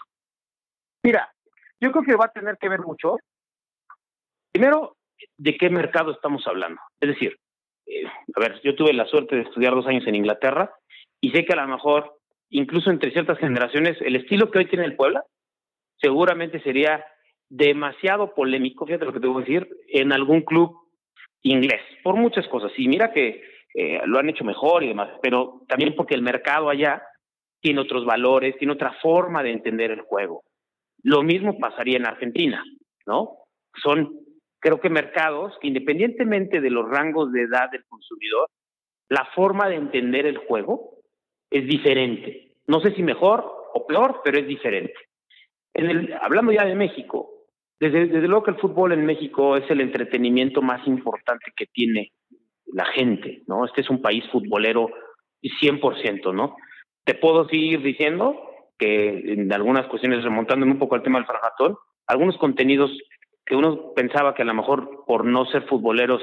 Mira, 1.02 1.30
yo 1.80 1.92
creo 1.92 2.04
que 2.04 2.16
va 2.16 2.26
a 2.26 2.32
tener 2.32 2.56
que 2.58 2.68
ver 2.68 2.80
mucho 2.80 3.16
Primero, 4.52 4.96
¿de 5.38 5.56
qué 5.56 5.70
mercado 5.70 6.12
estamos 6.12 6.46
hablando? 6.46 6.78
Es 7.00 7.08
decir, 7.08 7.38
eh, 7.86 8.04
a 8.36 8.40
ver, 8.40 8.60
yo 8.62 8.76
tuve 8.76 8.92
la 8.92 9.06
suerte 9.06 9.36
de 9.36 9.42
estudiar 9.42 9.74
dos 9.74 9.86
años 9.86 10.06
en 10.06 10.14
Inglaterra 10.14 10.70
y 11.22 11.30
sé 11.30 11.46
que 11.46 11.54
a 11.54 11.64
lo 11.64 11.68
mejor, 11.68 12.18
incluso 12.50 12.90
entre 12.90 13.12
ciertas 13.12 13.38
generaciones, 13.38 13.96
el 14.02 14.16
estilo 14.16 14.50
que 14.50 14.58
hoy 14.58 14.66
tiene 14.66 14.84
el 14.84 14.94
Puebla 14.94 15.24
seguramente 16.02 16.60
sería 16.62 17.04
demasiado 17.48 18.34
polémico, 18.34 18.86
fíjate 18.86 19.04
lo 19.04 19.12
que 19.12 19.20
te 19.20 19.26
voy 19.26 19.42
a 19.42 19.46
decir, 19.46 19.68
en 19.88 20.12
algún 20.12 20.42
club 20.42 20.74
inglés, 21.42 21.80
por 22.02 22.16
muchas 22.16 22.46
cosas. 22.48 22.72
Y 22.76 22.88
mira 22.88 23.12
que 23.12 23.42
eh, 23.74 24.00
lo 24.04 24.18
han 24.18 24.28
hecho 24.28 24.44
mejor 24.44 24.82
y 24.82 24.88
demás, 24.88 25.10
pero 25.22 25.62
también 25.68 25.94
porque 25.94 26.14
el 26.14 26.22
mercado 26.22 26.68
allá 26.68 27.02
tiene 27.60 27.80
otros 27.80 28.04
valores, 28.04 28.56
tiene 28.58 28.72
otra 28.72 28.92
forma 29.00 29.42
de 29.42 29.52
entender 29.52 29.90
el 29.90 30.00
juego. 30.00 30.42
Lo 31.02 31.22
mismo 31.22 31.58
pasaría 31.58 31.96
en 31.96 32.06
Argentina, 32.06 32.64
¿no? 33.06 33.36
Son 33.82 34.18
creo 34.58 34.80
que 34.80 34.88
mercados, 34.88 35.54
independientemente 35.62 36.60
de 36.60 36.70
los 36.70 36.88
rangos 36.88 37.32
de 37.32 37.42
edad 37.42 37.70
del 37.70 37.84
consumidor, 37.84 38.48
la 39.08 39.26
forma 39.34 39.68
de 39.68 39.74
entender 39.74 40.24
el 40.24 40.38
juego 40.38 40.98
es 41.50 41.66
diferente. 41.66 42.54
No 42.66 42.80
sé 42.80 42.94
si 42.94 43.02
mejor 43.02 43.44
o 43.74 43.86
peor, 43.86 44.20
pero 44.24 44.38
es 44.38 44.46
diferente. 44.46 44.94
Hablando 46.20 46.52
ya 46.52 46.64
de 46.64 46.74
México, 46.74 47.30
desde, 47.80 48.06
desde 48.06 48.28
luego 48.28 48.44
que 48.44 48.50
el 48.52 48.60
fútbol 48.60 48.92
en 48.92 49.06
México 49.06 49.56
es 49.56 49.68
el 49.70 49.80
entretenimiento 49.80 50.62
más 50.62 50.86
importante 50.86 51.52
que 51.56 51.66
tiene 51.66 52.12
la 52.66 52.84
gente, 52.86 53.42
¿no? 53.46 53.64
Este 53.64 53.80
es 53.80 53.90
un 53.90 54.00
país 54.00 54.24
futbolero 54.30 54.90
100%, 55.42 56.34
¿no? 56.34 56.56
Te 57.04 57.14
puedo 57.14 57.48
seguir 57.48 57.82
diciendo 57.82 58.40
que 58.78 59.32
en 59.32 59.52
algunas 59.52 59.86
cuestiones, 59.86 60.24
remontándome 60.24 60.72
un 60.72 60.78
poco 60.78 60.94
al 60.94 61.02
tema 61.02 61.18
del 61.18 61.26
frajatón, 61.26 61.76
algunos 62.06 62.36
contenidos 62.38 62.90
que 63.44 63.56
uno 63.56 63.92
pensaba 63.94 64.34
que 64.34 64.42
a 64.42 64.46
lo 64.46 64.54
mejor 64.54 65.04
por 65.06 65.24
no 65.24 65.44
ser 65.46 65.62
futboleros 65.64 66.22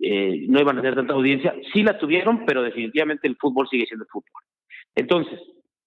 eh, 0.00 0.46
no 0.48 0.60
iban 0.60 0.78
a 0.78 0.80
tener 0.82 0.96
tanta 0.96 1.14
audiencia, 1.14 1.54
sí 1.72 1.82
la 1.82 1.98
tuvieron, 1.98 2.44
pero 2.44 2.62
definitivamente 2.62 3.28
el 3.28 3.36
fútbol 3.36 3.68
sigue 3.68 3.86
siendo 3.86 4.06
fútbol. 4.06 4.42
Entonces, 4.94 5.38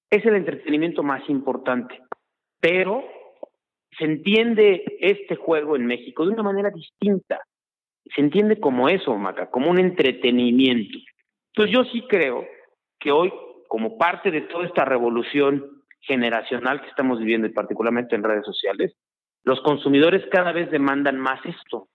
es 0.09 0.25
el 0.25 0.35
entretenimiento 0.35 1.03
más 1.03 1.27
importante, 1.29 1.99
pero 2.59 3.03
se 3.97 4.05
entiende 4.05 4.83
este 4.99 5.35
juego 5.35 5.75
en 5.75 5.85
México 5.85 6.25
de 6.25 6.33
una 6.33 6.43
manera 6.43 6.69
distinta. 6.69 7.39
Se 8.15 8.21
entiende 8.21 8.59
como 8.59 8.89
eso, 8.89 9.15
Maca, 9.15 9.49
como 9.49 9.69
un 9.69 9.79
entretenimiento. 9.79 10.97
Entonces 11.53 11.75
yo 11.75 11.83
sí 11.91 12.03
creo 12.07 12.45
que 12.99 13.11
hoy, 13.11 13.33
como 13.67 13.97
parte 13.97 14.31
de 14.31 14.41
toda 14.41 14.65
esta 14.65 14.85
revolución 14.85 15.83
generacional 16.01 16.81
que 16.81 16.89
estamos 16.89 17.19
viviendo, 17.19 17.47
y 17.47 17.51
particularmente 17.51 18.15
en 18.15 18.23
redes 18.23 18.45
sociales, 18.45 18.95
los 19.43 19.61
consumidores 19.61 20.25
cada 20.31 20.51
vez 20.51 20.69
demandan 20.71 21.17
más 21.17 21.39
esto, 21.45 21.87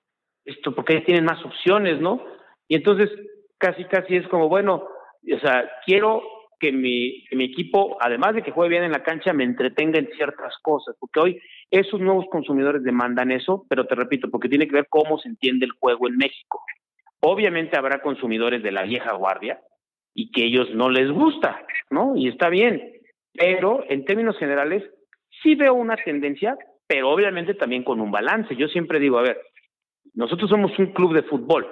esto 0.45 0.75
porque 0.75 1.01
tienen 1.03 1.25
más 1.25 1.45
opciones, 1.45 2.01
¿no? 2.01 2.23
Y 2.69 2.77
entonces 2.77 3.11
casi 3.59 3.85
casi 3.85 4.17
es 4.17 4.27
como, 4.29 4.49
bueno, 4.49 4.89
o 5.33 5.39
sea, 5.39 5.71
quiero 5.87 6.23
que 6.63 6.71
mi, 6.73 7.27
mi 7.33 7.45
equipo, 7.47 7.99
además 8.01 8.35
de 8.35 8.43
que 8.43 8.53
juegue 8.53 8.71
bien 8.71 8.85
en 8.85 8.93
la 8.93 9.03
cancha, 9.03 9.33
me 9.33 9.43
entretenga 9.43 9.99
en 9.99 10.09
ciertas 10.17 10.55
cosas, 10.63 10.97
porque 11.01 11.19
hoy 11.21 11.41
esos 11.71 12.01
nuevos 12.01 12.27
consumidores 12.31 12.85
demandan 12.85 13.33
eso, 13.33 13.67
pero 13.69 13.85
te 13.85 13.97
repito, 13.97 14.31
porque 14.31 14.49
tiene 14.49 14.69
que 14.69 14.77
ver 14.77 14.87
cómo 14.89 15.19
se 15.19 15.29
entiende 15.29 15.67
el 15.67 15.73
juego 15.73 16.07
en 16.07 16.17
México. 16.17 16.63
Obviamente 17.21 17.77
habrá 17.77 18.01
consumidores 18.01 18.63
de 18.63 18.71
la 18.71 18.85
vieja 18.85 19.13
guardia 19.15 19.61
y 20.15 20.31
que 20.31 20.45
ellos 20.45 20.69
no 20.73 20.89
les 20.89 21.11
gusta, 21.11 21.67
¿no? 21.91 22.15
Y 22.17 22.29
está 22.29 22.49
bien, 22.49 22.93
pero 23.35 23.85
en 23.89 24.05
términos 24.05 24.39
generales 24.39 24.85
sí 25.43 25.57
veo 25.57 25.75
una 25.75 25.97
tendencia 25.97 26.57
pero 26.93 27.09
obviamente 27.09 27.55
también 27.55 27.85
con 27.85 28.03
un 28.03 28.11
balance. 28.11 28.55
Yo 28.55 28.69
siempre 28.69 28.99
digo, 28.99 29.19
a 29.19 29.23
ver, 29.23 29.41
nosotros 30.13 30.51
somos 30.51 30.79
un 30.79 30.93
club 30.93 31.15
de 31.15 31.23
fútbol, 31.23 31.67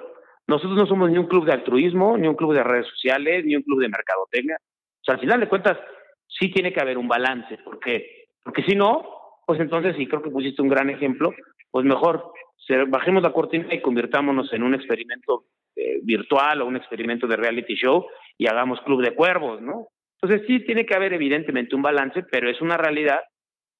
nosotros 0.47 0.75
no 0.75 0.87
somos 0.87 1.11
ni 1.11 1.19
un 1.19 1.27
club 1.27 1.45
de 1.45 1.53
altruismo, 1.53 2.17
ni 2.17 2.27
un 2.27 2.33
club 2.33 2.55
de 2.55 2.63
redes 2.63 2.87
sociales, 2.87 3.45
ni 3.45 3.55
un 3.55 3.61
club 3.61 3.81
de 3.81 3.89
mercadotecnia. 3.89 4.57
O 5.01 5.03
sea, 5.03 5.15
al 5.15 5.21
final 5.21 5.39
de 5.39 5.49
cuentas, 5.49 5.77
sí 6.27 6.51
tiene 6.51 6.71
que 6.71 6.81
haber 6.81 6.97
un 6.97 7.07
balance, 7.07 7.57
porque, 7.63 8.27
porque 8.43 8.63
si 8.63 8.75
no, 8.75 9.03
pues 9.45 9.59
entonces, 9.59 9.95
y 9.97 10.07
creo 10.07 10.21
que 10.21 10.29
pusiste 10.29 10.61
un 10.61 10.69
gran 10.69 10.89
ejemplo, 10.89 11.33
pues 11.71 11.85
mejor 11.85 12.31
bajemos 12.87 13.23
la 13.23 13.33
cortina 13.33 13.73
y 13.73 13.81
convirtámonos 13.81 14.53
en 14.53 14.63
un 14.63 14.75
experimento 14.75 15.45
eh, 15.75 15.99
virtual 16.03 16.61
o 16.61 16.67
un 16.67 16.75
experimento 16.75 17.27
de 17.27 17.35
reality 17.35 17.75
show 17.75 18.05
y 18.37 18.47
hagamos 18.47 18.79
club 18.81 19.01
de 19.01 19.15
cuervos, 19.15 19.61
¿no? 19.61 19.87
Entonces 20.21 20.47
sí 20.47 20.63
tiene 20.65 20.85
que 20.85 20.95
haber 20.95 21.13
evidentemente 21.13 21.75
un 21.75 21.81
balance, 21.81 22.23
pero 22.31 22.49
es 22.49 22.61
una 22.61 22.77
realidad 22.77 23.21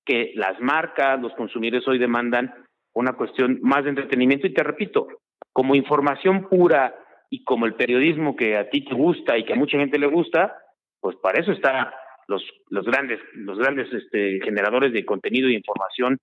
que 0.06 0.32
las 0.36 0.60
marcas, 0.60 1.22
los 1.22 1.34
consumidores 1.34 1.88
hoy 1.88 2.00
demandan 2.00 2.54
una 2.94 3.14
cuestión 3.14 3.60
más 3.62 3.84
de 3.84 3.92
entretenimiento 3.92 4.48
y 4.48 4.54
te 4.54 4.64
repito, 4.64 5.08
como 5.54 5.76
información 5.76 6.50
pura 6.50 6.96
y 7.30 7.44
como 7.44 7.66
el 7.66 7.76
periodismo 7.76 8.36
que 8.36 8.58
a 8.58 8.70
ti 8.70 8.84
te 8.84 8.96
gusta 8.96 9.38
y 9.38 9.46
que 9.46 9.54
a 9.54 9.58
mucha 9.58 9.78
gente 9.78 10.00
le 10.00 10.08
gusta, 10.08 10.56
pues 11.02 11.18
para 11.18 11.40
eso 11.42 11.52
están 11.52 11.90
los, 12.28 12.44
los 12.70 12.86
grandes, 12.86 13.20
los 13.34 13.58
grandes 13.58 13.92
este, 13.92 14.40
generadores 14.44 14.94
de 14.94 15.06
contenido 15.06 15.50
e 15.50 15.54
información 15.54 16.18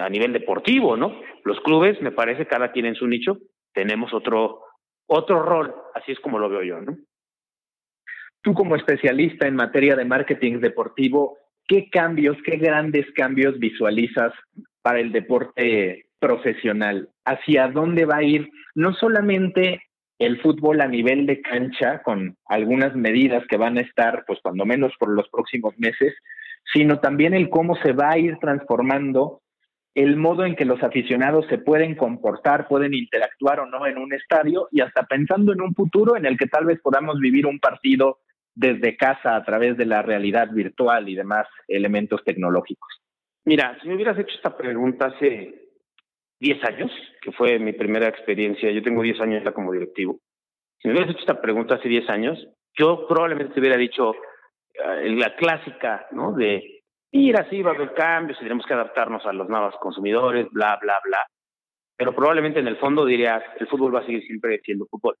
a 0.00 0.08
nivel 0.08 0.32
deportivo, 0.32 0.96
¿no? 0.96 1.20
Los 1.44 1.60
clubes, 1.60 2.00
me 2.00 2.12
parece, 2.12 2.46
cada 2.46 2.72
quien 2.72 2.86
en 2.86 2.94
su 2.94 3.06
nicho, 3.06 3.36
tenemos 3.74 4.14
otro, 4.14 4.62
otro 5.06 5.42
rol, 5.42 5.74
así 5.94 6.12
es 6.12 6.20
como 6.20 6.38
lo 6.38 6.48
veo 6.48 6.62
yo, 6.62 6.80
¿no? 6.80 6.96
Tú 8.42 8.54
como 8.54 8.74
especialista 8.74 9.46
en 9.46 9.56
materia 9.56 9.96
de 9.96 10.06
marketing 10.06 10.60
deportivo, 10.60 11.36
¿qué 11.68 11.90
cambios, 11.90 12.38
qué 12.44 12.56
grandes 12.56 13.06
cambios 13.12 13.58
visualizas 13.58 14.32
para 14.80 15.00
el 15.00 15.12
deporte 15.12 16.06
profesional? 16.18 17.10
¿Hacia 17.26 17.68
dónde 17.68 18.06
va 18.06 18.16
a 18.16 18.22
ir 18.22 18.48
no 18.74 18.94
solamente 18.94 19.82
el 20.20 20.38
fútbol 20.42 20.82
a 20.82 20.86
nivel 20.86 21.24
de 21.24 21.40
cancha, 21.40 22.02
con 22.02 22.36
algunas 22.44 22.94
medidas 22.94 23.42
que 23.48 23.56
van 23.56 23.78
a 23.78 23.80
estar, 23.80 24.24
pues 24.26 24.38
cuando 24.42 24.66
menos 24.66 24.92
por 24.98 25.08
los 25.08 25.26
próximos 25.30 25.74
meses, 25.78 26.14
sino 26.72 27.00
también 27.00 27.32
el 27.32 27.48
cómo 27.48 27.74
se 27.76 27.92
va 27.92 28.10
a 28.10 28.18
ir 28.18 28.36
transformando 28.38 29.40
el 29.94 30.16
modo 30.16 30.44
en 30.44 30.56
que 30.56 30.66
los 30.66 30.82
aficionados 30.82 31.46
se 31.48 31.56
pueden 31.56 31.94
comportar, 31.94 32.68
pueden 32.68 32.92
interactuar 32.92 33.60
o 33.60 33.66
no 33.66 33.86
en 33.86 33.96
un 33.96 34.12
estadio 34.12 34.68
y 34.70 34.82
hasta 34.82 35.04
pensando 35.04 35.54
en 35.54 35.62
un 35.62 35.74
futuro 35.74 36.16
en 36.16 36.26
el 36.26 36.36
que 36.36 36.46
tal 36.46 36.66
vez 36.66 36.78
podamos 36.82 37.18
vivir 37.18 37.46
un 37.46 37.58
partido 37.58 38.18
desde 38.54 38.98
casa 38.98 39.34
a 39.34 39.42
través 39.42 39.78
de 39.78 39.86
la 39.86 40.02
realidad 40.02 40.50
virtual 40.50 41.08
y 41.08 41.14
demás 41.14 41.46
elementos 41.66 42.22
tecnológicos. 42.24 43.00
Mira, 43.46 43.78
si 43.80 43.88
me 43.88 43.94
hubieras 43.94 44.18
hecho 44.18 44.36
esta 44.36 44.54
pregunta 44.54 45.06
hace 45.06 45.59
10 46.40 46.64
años, 46.64 46.90
que 47.22 47.32
fue 47.32 47.58
mi 47.58 47.72
primera 47.72 48.08
experiencia, 48.08 48.70
yo 48.70 48.82
tengo 48.82 49.02
10 49.02 49.20
años 49.20 49.44
ya 49.44 49.52
como 49.52 49.72
directivo, 49.72 50.18
si 50.78 50.88
me 50.88 50.94
hubieras 50.94 51.10
hecho 51.10 51.20
esta 51.20 51.40
pregunta 51.40 51.74
hace 51.74 51.88
10 51.88 52.08
años, 52.08 52.48
yo 52.76 53.06
probablemente 53.06 53.52
te 53.52 53.60
hubiera 53.60 53.76
dicho 53.76 54.14
eh, 54.74 55.10
la 55.10 55.36
clásica, 55.36 56.06
¿no? 56.12 56.32
De 56.32 56.80
Mira, 57.12 57.48
sí, 57.50 57.60
va 57.60 57.72
a 57.72 57.74
haber 57.74 57.92
cambios, 57.92 58.38
tenemos 58.38 58.64
que 58.64 58.74
adaptarnos 58.74 59.26
a 59.26 59.32
los 59.32 59.48
nuevos 59.48 59.74
consumidores, 59.80 60.46
bla, 60.52 60.78
bla, 60.80 61.00
bla. 61.04 61.26
Pero 61.96 62.14
probablemente 62.14 62.60
en 62.60 62.68
el 62.68 62.76
fondo 62.76 63.04
dirías, 63.04 63.42
el 63.58 63.66
fútbol 63.66 63.94
va 63.94 64.00
a 64.00 64.06
seguir 64.06 64.22
siempre 64.22 64.60
siendo 64.60 64.86
fútbol. 64.86 65.16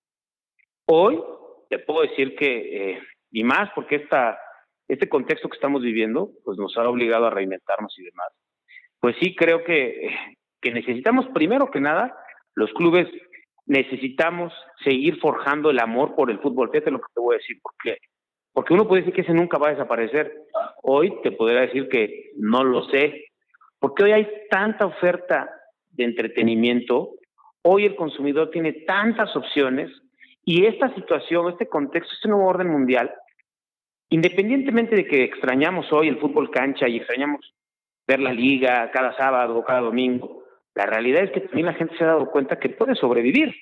Hoy 0.86 1.20
te 1.68 1.80
puedo 1.80 2.02
decir 2.02 2.36
que, 2.36 2.92
eh, 2.92 3.02
y 3.32 3.42
más 3.42 3.70
porque 3.74 3.96
esta, 3.96 4.38
este 4.86 5.08
contexto 5.08 5.48
que 5.48 5.56
estamos 5.56 5.82
viviendo, 5.82 6.30
pues 6.44 6.58
nos 6.58 6.76
ha 6.76 6.88
obligado 6.88 7.26
a 7.26 7.30
reinventarnos 7.30 7.98
y 7.98 8.04
demás. 8.04 8.28
Pues 9.00 9.16
sí, 9.20 9.34
creo 9.34 9.64
que, 9.64 10.14
que 10.60 10.72
necesitamos, 10.72 11.26
primero 11.34 11.70
que 11.70 11.80
nada, 11.80 12.16
los 12.54 12.72
clubes 12.72 13.08
necesitamos 13.66 14.52
seguir 14.84 15.18
forjando 15.20 15.70
el 15.70 15.78
amor 15.78 16.14
por 16.14 16.30
el 16.30 16.40
fútbol. 16.40 16.70
Fíjate 16.70 16.90
lo 16.90 17.00
que 17.00 17.12
te 17.14 17.20
voy 17.20 17.34
a 17.34 17.38
decir, 17.38 17.58
porque 17.62 17.98
porque 18.52 18.74
uno 18.74 18.88
puede 18.88 19.02
decir 19.02 19.14
que 19.14 19.20
ese 19.22 19.32
nunca 19.32 19.58
va 19.58 19.68
a 19.68 19.72
desaparecer. 19.72 20.46
Hoy 20.82 21.20
te 21.22 21.32
podría 21.32 21.60
decir 21.60 21.88
que 21.88 22.30
no 22.36 22.64
lo 22.64 22.84
sé. 22.88 23.26
Porque 23.78 24.04
hoy 24.04 24.12
hay 24.12 24.28
tanta 24.50 24.86
oferta 24.86 25.50
de 25.90 26.04
entretenimiento. 26.04 27.12
Hoy 27.62 27.86
el 27.86 27.96
consumidor 27.96 28.50
tiene 28.50 28.72
tantas 28.72 29.34
opciones. 29.36 29.90
Y 30.44 30.66
esta 30.66 30.92
situación, 30.94 31.48
este 31.48 31.68
contexto, 31.68 32.12
este 32.12 32.28
nuevo 32.28 32.46
orden 32.46 32.68
mundial, 32.68 33.12
independientemente 34.08 34.96
de 34.96 35.06
que 35.06 35.22
extrañamos 35.22 35.92
hoy 35.92 36.08
el 36.08 36.18
fútbol 36.18 36.50
cancha 36.50 36.88
y 36.88 36.96
extrañamos 36.96 37.54
ver 38.06 38.20
la 38.20 38.32
liga 38.32 38.90
cada 38.90 39.16
sábado 39.16 39.56
o 39.56 39.64
cada 39.64 39.80
domingo, 39.80 40.39
la 40.74 40.86
realidad 40.86 41.24
es 41.24 41.30
que 41.32 41.40
también 41.40 41.66
la 41.66 41.74
gente 41.74 41.96
se 41.96 42.04
ha 42.04 42.08
dado 42.08 42.30
cuenta 42.30 42.58
que 42.58 42.68
puede 42.70 42.94
sobrevivir. 42.94 43.54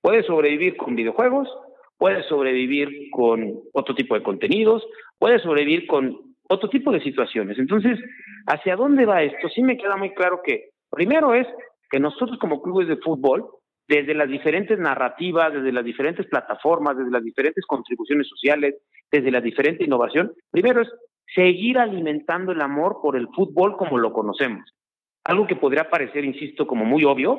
Puede 0.00 0.22
sobrevivir 0.24 0.76
con 0.76 0.96
videojuegos, 0.96 1.48
puede 1.96 2.22
sobrevivir 2.24 3.10
con 3.12 3.60
otro 3.72 3.94
tipo 3.94 4.14
de 4.14 4.22
contenidos, 4.22 4.84
puede 5.18 5.38
sobrevivir 5.38 5.86
con 5.86 6.34
otro 6.48 6.68
tipo 6.68 6.90
de 6.90 7.00
situaciones. 7.00 7.58
Entonces, 7.58 7.98
¿hacia 8.46 8.76
dónde 8.76 9.06
va 9.06 9.22
esto? 9.22 9.48
Sí 9.48 9.62
me 9.62 9.76
queda 9.76 9.96
muy 9.96 10.12
claro 10.14 10.40
que 10.44 10.70
primero 10.90 11.34
es 11.34 11.46
que 11.90 12.00
nosotros 12.00 12.38
como 12.38 12.60
clubes 12.60 12.88
de 12.88 12.96
fútbol, 12.96 13.46
desde 13.86 14.14
las 14.14 14.28
diferentes 14.28 14.78
narrativas, 14.78 15.52
desde 15.52 15.72
las 15.72 15.84
diferentes 15.84 16.26
plataformas, 16.26 16.96
desde 16.96 17.10
las 17.10 17.22
diferentes 17.22 17.64
contribuciones 17.66 18.26
sociales, 18.28 18.74
desde 19.10 19.30
la 19.30 19.40
diferente 19.40 19.84
innovación, 19.84 20.32
primero 20.50 20.80
es 20.82 20.88
seguir 21.34 21.78
alimentando 21.78 22.52
el 22.52 22.60
amor 22.60 22.98
por 23.02 23.16
el 23.16 23.28
fútbol 23.28 23.76
como 23.76 23.98
lo 23.98 24.12
conocemos. 24.12 24.72
Algo 25.24 25.46
que 25.46 25.56
podría 25.56 25.88
parecer, 25.88 26.24
insisto, 26.24 26.66
como 26.66 26.84
muy 26.84 27.04
obvio, 27.04 27.38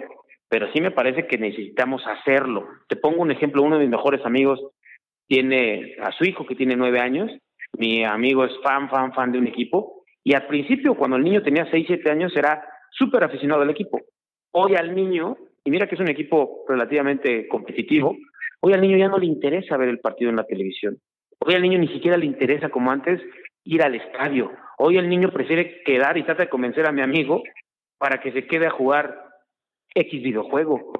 pero 0.49 0.71
sí 0.71 0.81
me 0.81 0.91
parece 0.91 1.27
que 1.27 1.37
necesitamos 1.37 2.03
hacerlo. 2.05 2.67
Te 2.87 2.95
pongo 2.95 3.21
un 3.21 3.31
ejemplo, 3.31 3.63
uno 3.63 3.77
de 3.77 3.81
mis 3.81 3.91
mejores 3.91 4.25
amigos 4.25 4.61
tiene 5.27 5.95
a 6.01 6.11
su 6.11 6.25
hijo 6.25 6.45
que 6.45 6.55
tiene 6.55 6.75
nueve 6.75 6.99
años, 6.99 7.31
mi 7.77 8.03
amigo 8.03 8.45
es 8.45 8.51
fan, 8.61 8.89
fan, 8.89 9.13
fan 9.13 9.31
de 9.31 9.39
un 9.39 9.47
equipo, 9.47 10.03
y 10.23 10.35
al 10.35 10.45
principio 10.47 10.95
cuando 10.95 11.17
el 11.17 11.23
niño 11.23 11.41
tenía 11.41 11.69
seis, 11.71 11.85
siete 11.87 12.09
años 12.11 12.35
era 12.35 12.63
súper 12.91 13.23
aficionado 13.23 13.63
al 13.63 13.69
equipo. 13.69 13.99
Hoy 14.51 14.75
al 14.75 14.93
niño, 14.95 15.37
y 15.65 15.71
mira 15.71 15.87
que 15.87 15.95
es 15.95 16.01
un 16.01 16.09
equipo 16.09 16.65
relativamente 16.67 17.47
competitivo, 17.47 18.15
hoy 18.61 18.73
al 18.73 18.81
niño 18.81 18.97
ya 18.97 19.09
no 19.09 19.17
le 19.17 19.25
interesa 19.25 19.75
ver 19.75 19.89
el 19.89 19.99
partido 19.99 20.29
en 20.29 20.35
la 20.37 20.45
televisión. 20.45 20.97
Hoy 21.39 21.55
al 21.55 21.63
niño 21.63 21.79
ni 21.79 21.87
siquiera 21.87 22.15
le 22.15 22.27
interesa 22.27 22.69
como 22.69 22.91
antes 22.91 23.19
ir 23.63 23.81
al 23.81 23.95
estadio. 23.95 24.51
Hoy 24.77 24.97
el 24.97 25.09
niño 25.09 25.31
prefiere 25.31 25.81
quedar 25.83 26.17
y 26.17 26.23
trata 26.23 26.43
de 26.43 26.49
convencer 26.49 26.85
a 26.85 26.91
mi 26.91 27.01
amigo 27.01 27.41
para 28.03 28.19
que 28.19 28.33
se 28.33 28.45
quede 28.45 28.67
a 28.67 28.71
jugar 28.71 29.29
X 29.95 30.21
videojuego. 30.21 30.91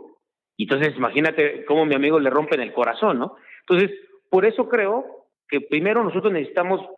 Y 0.55 0.63
entonces 0.63 0.95
imagínate 0.95 1.65
cómo 1.65 1.85
mi 1.85 1.95
amigo 1.95 2.17
le 2.17 2.29
rompen 2.29 2.61
el 2.61 2.71
corazón, 2.71 3.19
¿no? 3.19 3.35
Entonces, 3.67 3.91
por 4.29 4.45
eso 4.45 4.69
creo 4.69 5.25
que 5.49 5.59
primero 5.59 6.01
nosotros 6.01 6.31
necesitamos 6.31 6.79
un 6.79 6.95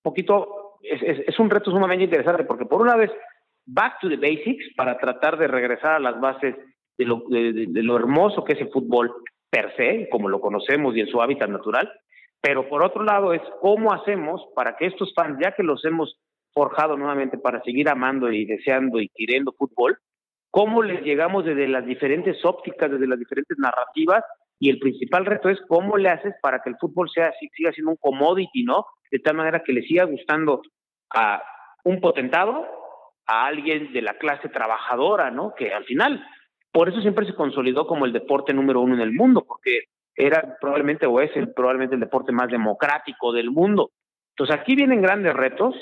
poquito, 0.00 0.78
es, 0.80 1.36
un 1.40 1.50
reto 1.50 1.72
sumamente 1.72 2.04
interesante, 2.04 2.44
porque 2.44 2.66
por 2.66 2.80
una 2.80 2.94
vez, 2.94 3.10
back 3.66 3.98
to 4.00 4.08
the 4.08 4.16
basics, 4.16 4.64
para 4.76 4.96
tratar 4.96 5.36
de 5.36 5.48
regresar 5.48 5.96
a 5.96 5.98
las 5.98 6.20
bases 6.20 6.54
de 6.96 7.04
lo, 7.04 7.24
de, 7.28 7.82
lo 7.82 7.96
hermoso 7.96 8.44
que 8.44 8.52
es 8.52 8.60
el 8.60 8.70
fútbol 8.70 9.12
per 9.50 9.74
se, 9.74 10.08
como 10.08 10.28
lo 10.28 10.40
conocemos 10.40 10.94
y 10.94 11.00
en 11.00 11.08
su 11.08 11.20
hábitat 11.20 11.50
natural, 11.50 11.90
pero 12.40 12.68
por 12.68 12.84
otro 12.84 13.02
lado 13.02 13.34
es 13.34 13.42
cómo 13.60 13.92
hacemos 13.92 14.40
para 14.54 14.76
que 14.76 14.86
estos 14.86 15.12
fans, 15.14 15.36
ya 15.42 15.50
que 15.50 15.64
los 15.64 15.84
hemos 15.84 16.16
forjado 16.58 16.96
nuevamente 16.96 17.38
para 17.38 17.62
seguir 17.62 17.88
amando 17.88 18.32
y 18.32 18.44
deseando 18.44 18.98
y 19.00 19.08
queriendo 19.14 19.52
fútbol, 19.52 19.96
cómo 20.50 20.82
les 20.82 21.02
llegamos 21.04 21.44
desde 21.44 21.68
las 21.68 21.86
diferentes 21.86 22.44
ópticas, 22.44 22.90
desde 22.90 23.06
las 23.06 23.16
diferentes 23.16 23.56
narrativas, 23.58 24.24
y 24.58 24.68
el 24.68 24.80
principal 24.80 25.24
reto 25.24 25.50
es 25.50 25.60
cómo 25.68 25.96
le 25.96 26.08
haces 26.08 26.34
para 26.42 26.60
que 26.60 26.70
el 26.70 26.76
fútbol 26.80 27.08
sea 27.10 27.32
siga 27.56 27.70
siendo 27.70 27.92
un 27.92 27.96
commodity, 27.96 28.64
¿no? 28.64 28.86
De 29.08 29.20
tal 29.20 29.36
manera 29.36 29.62
que 29.62 29.72
le 29.72 29.82
siga 29.82 30.02
gustando 30.02 30.62
a 31.10 31.40
un 31.84 32.00
potentado, 32.00 32.66
a 33.24 33.46
alguien 33.46 33.92
de 33.92 34.02
la 34.02 34.14
clase 34.18 34.48
trabajadora, 34.48 35.30
¿no? 35.30 35.54
Que 35.54 35.72
al 35.72 35.84
final, 35.84 36.26
por 36.72 36.88
eso 36.88 37.00
siempre 37.02 37.24
se 37.24 37.36
consolidó 37.36 37.86
como 37.86 38.04
el 38.04 38.12
deporte 38.12 38.52
número 38.52 38.80
uno 38.80 38.96
en 38.96 39.00
el 39.00 39.12
mundo, 39.12 39.44
porque 39.46 39.82
era 40.16 40.56
probablemente 40.60 41.06
o 41.06 41.20
es 41.20 41.30
el, 41.36 41.52
probablemente 41.54 41.94
el 41.94 42.00
deporte 42.00 42.32
más 42.32 42.48
democrático 42.48 43.32
del 43.32 43.52
mundo. 43.52 43.92
Entonces 44.30 44.56
aquí 44.56 44.74
vienen 44.74 45.02
grandes 45.02 45.34
retos 45.34 45.76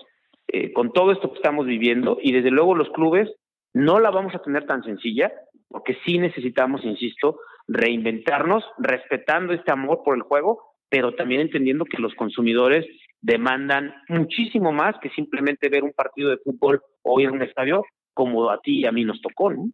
eh, 0.48 0.72
con 0.72 0.92
todo 0.92 1.12
esto 1.12 1.30
que 1.30 1.37
estamos 1.37 1.66
viviendo 1.66 2.18
y 2.22 2.32
desde 2.32 2.50
luego 2.50 2.74
los 2.74 2.90
clubes 2.90 3.30
no 3.72 3.98
la 4.00 4.11
vamos 4.11 4.35
a 4.35 4.42
tener 4.42 4.64
tan 4.66 4.82
sencilla, 4.85 5.32
porque 5.68 5.98
sí 6.04 6.18
necesitamos, 6.18 6.85
insisto, 6.85 7.40
reinventarnos, 7.68 8.64
respetando 8.78 9.52
este 9.52 9.72
amor 9.72 10.02
por 10.04 10.16
el 10.16 10.22
juego, 10.22 10.62
pero 10.88 11.14
también 11.14 11.40
entendiendo 11.40 11.85
que 11.85 11.98
los 12.00 12.14
consumidores 12.14 12.87
demandan 13.20 13.94
muchísimo 14.09 14.72
más 14.72 14.96
que 15.02 15.11
simplemente 15.11 15.68
ver 15.68 15.82
un 15.85 15.92
partido 15.92 16.30
de 16.30 16.38
fútbol 16.38 16.80
o 17.02 17.20
ir 17.20 17.28
a 17.28 17.32
un 17.32 17.42
estadio 17.42 17.85
como 18.14 18.50
a 18.50 18.61
ti 18.61 18.80
y 18.80 18.87
a 18.87 18.92
mí 18.92 19.04
nos 19.04 19.20
tocó, 19.20 19.52
¿no? 19.52 19.66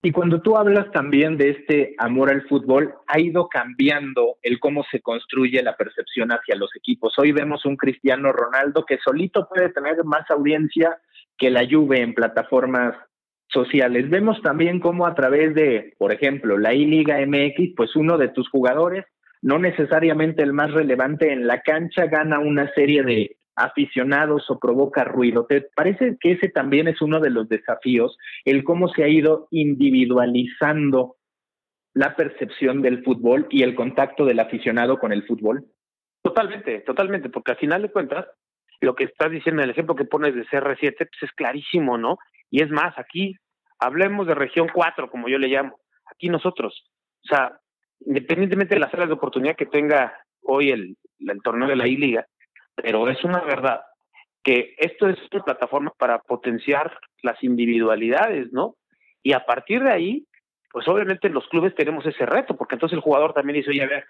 Y 0.00 0.12
cuando 0.12 0.40
tú 0.40 0.56
hablas 0.56 0.92
también 0.92 1.36
de 1.36 1.50
este 1.50 1.96
amor 1.98 2.30
al 2.30 2.46
fútbol, 2.46 2.94
ha 3.08 3.18
ido 3.18 3.48
cambiando 3.48 4.36
el 4.42 4.60
cómo 4.60 4.84
se 4.90 5.00
construye 5.00 5.60
la 5.60 5.76
percepción 5.76 6.30
hacia 6.30 6.54
los 6.54 6.70
equipos. 6.76 7.18
Hoy 7.18 7.32
vemos 7.32 7.64
un 7.64 7.76
Cristiano 7.76 8.30
Ronaldo 8.30 8.84
que 8.86 8.98
solito 8.98 9.48
puede 9.48 9.70
tener 9.70 10.04
más 10.04 10.30
audiencia 10.30 10.98
que 11.36 11.50
la 11.50 11.66
Juve 11.68 12.00
en 12.00 12.14
plataformas 12.14 12.94
sociales. 13.48 14.08
Vemos 14.08 14.40
también 14.40 14.78
cómo 14.78 15.04
a 15.04 15.16
través 15.16 15.52
de, 15.54 15.94
por 15.98 16.12
ejemplo, 16.12 16.58
la 16.58 16.74
I-Liga 16.74 17.18
MX, 17.26 17.74
pues 17.76 17.96
uno 17.96 18.18
de 18.18 18.28
tus 18.28 18.48
jugadores, 18.50 19.04
no 19.42 19.58
necesariamente 19.58 20.44
el 20.44 20.52
más 20.52 20.70
relevante 20.70 21.32
en 21.32 21.48
la 21.48 21.60
cancha, 21.62 22.06
gana 22.06 22.38
una 22.38 22.72
serie 22.74 23.02
de 23.02 23.36
aficionados 23.58 24.48
o 24.50 24.58
provoca 24.58 25.02
ruido. 25.04 25.44
¿Te 25.46 25.62
parece 25.74 26.16
que 26.20 26.32
ese 26.32 26.48
también 26.48 26.86
es 26.86 27.02
uno 27.02 27.18
de 27.20 27.30
los 27.30 27.48
desafíos, 27.48 28.16
el 28.44 28.62
cómo 28.62 28.88
se 28.88 29.02
ha 29.02 29.08
ido 29.08 29.48
individualizando 29.50 31.16
la 31.92 32.14
percepción 32.14 32.82
del 32.82 33.02
fútbol 33.02 33.48
y 33.50 33.64
el 33.64 33.74
contacto 33.74 34.24
del 34.24 34.38
aficionado 34.38 34.98
con 34.98 35.12
el 35.12 35.26
fútbol? 35.26 35.66
Totalmente, 36.22 36.80
totalmente, 36.80 37.30
porque 37.30 37.50
al 37.52 37.58
final 37.58 37.82
de 37.82 37.90
cuentas, 37.90 38.26
lo 38.80 38.94
que 38.94 39.04
estás 39.04 39.30
diciendo, 39.30 39.62
el 39.62 39.70
ejemplo 39.70 39.96
que 39.96 40.04
pones 40.04 40.36
de 40.36 40.46
CR7, 40.46 40.96
pues 40.96 41.22
es 41.22 41.32
clarísimo, 41.32 41.98
¿no? 41.98 42.18
Y 42.50 42.62
es 42.62 42.70
más, 42.70 42.96
aquí 42.96 43.34
hablemos 43.80 44.28
de 44.28 44.36
región 44.36 44.68
4, 44.72 45.10
como 45.10 45.28
yo 45.28 45.38
le 45.38 45.48
llamo, 45.48 45.80
aquí 46.06 46.28
nosotros, 46.28 46.84
o 47.24 47.28
sea, 47.28 47.58
independientemente 48.06 48.76
de 48.76 48.80
las 48.80 48.94
áreas 48.94 49.08
de 49.08 49.14
oportunidad 49.14 49.56
que 49.56 49.66
tenga 49.66 50.14
hoy 50.42 50.70
el, 50.70 50.96
el 51.18 51.42
torneo 51.42 51.68
de 51.68 51.76
la 51.76 51.88
I-Liga, 51.88 52.26
pero 52.82 53.08
es 53.08 53.22
una 53.24 53.40
verdad 53.40 53.80
que 54.42 54.74
esto 54.78 55.08
es 55.08 55.18
una 55.32 55.44
plataforma 55.44 55.92
para 55.98 56.20
potenciar 56.20 56.98
las 57.22 57.42
individualidades, 57.42 58.52
¿no? 58.52 58.76
Y 59.22 59.32
a 59.32 59.44
partir 59.44 59.82
de 59.82 59.92
ahí, 59.92 60.26
pues 60.70 60.86
obviamente 60.88 61.28
los 61.28 61.46
clubes 61.48 61.74
tenemos 61.74 62.06
ese 62.06 62.24
reto, 62.24 62.56
porque 62.56 62.76
entonces 62.76 62.96
el 62.96 63.02
jugador 63.02 63.32
también 63.34 63.58
dice, 63.58 63.70
oye, 63.70 63.82
a 63.82 63.88
ver, 63.88 64.06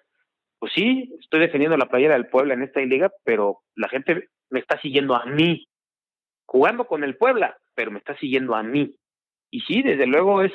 pues 0.58 0.72
sí, 0.74 1.14
estoy 1.20 1.40
defendiendo 1.40 1.76
la 1.76 1.88
playera 1.88 2.14
del 2.14 2.28
Puebla 2.28 2.54
en 2.54 2.62
esta 2.62 2.80
liga, 2.80 3.10
pero 3.24 3.60
la 3.74 3.88
gente 3.88 4.28
me 4.50 4.60
está 4.60 4.80
siguiendo 4.80 5.14
a 5.14 5.24
mí, 5.24 5.68
jugando 6.46 6.86
con 6.86 7.04
el 7.04 7.16
Puebla, 7.16 7.56
pero 7.74 7.90
me 7.90 7.98
está 7.98 8.16
siguiendo 8.18 8.54
a 8.54 8.62
mí. 8.62 8.94
Y 9.50 9.60
sí, 9.60 9.82
desde 9.82 10.06
luego 10.06 10.42
es, 10.42 10.52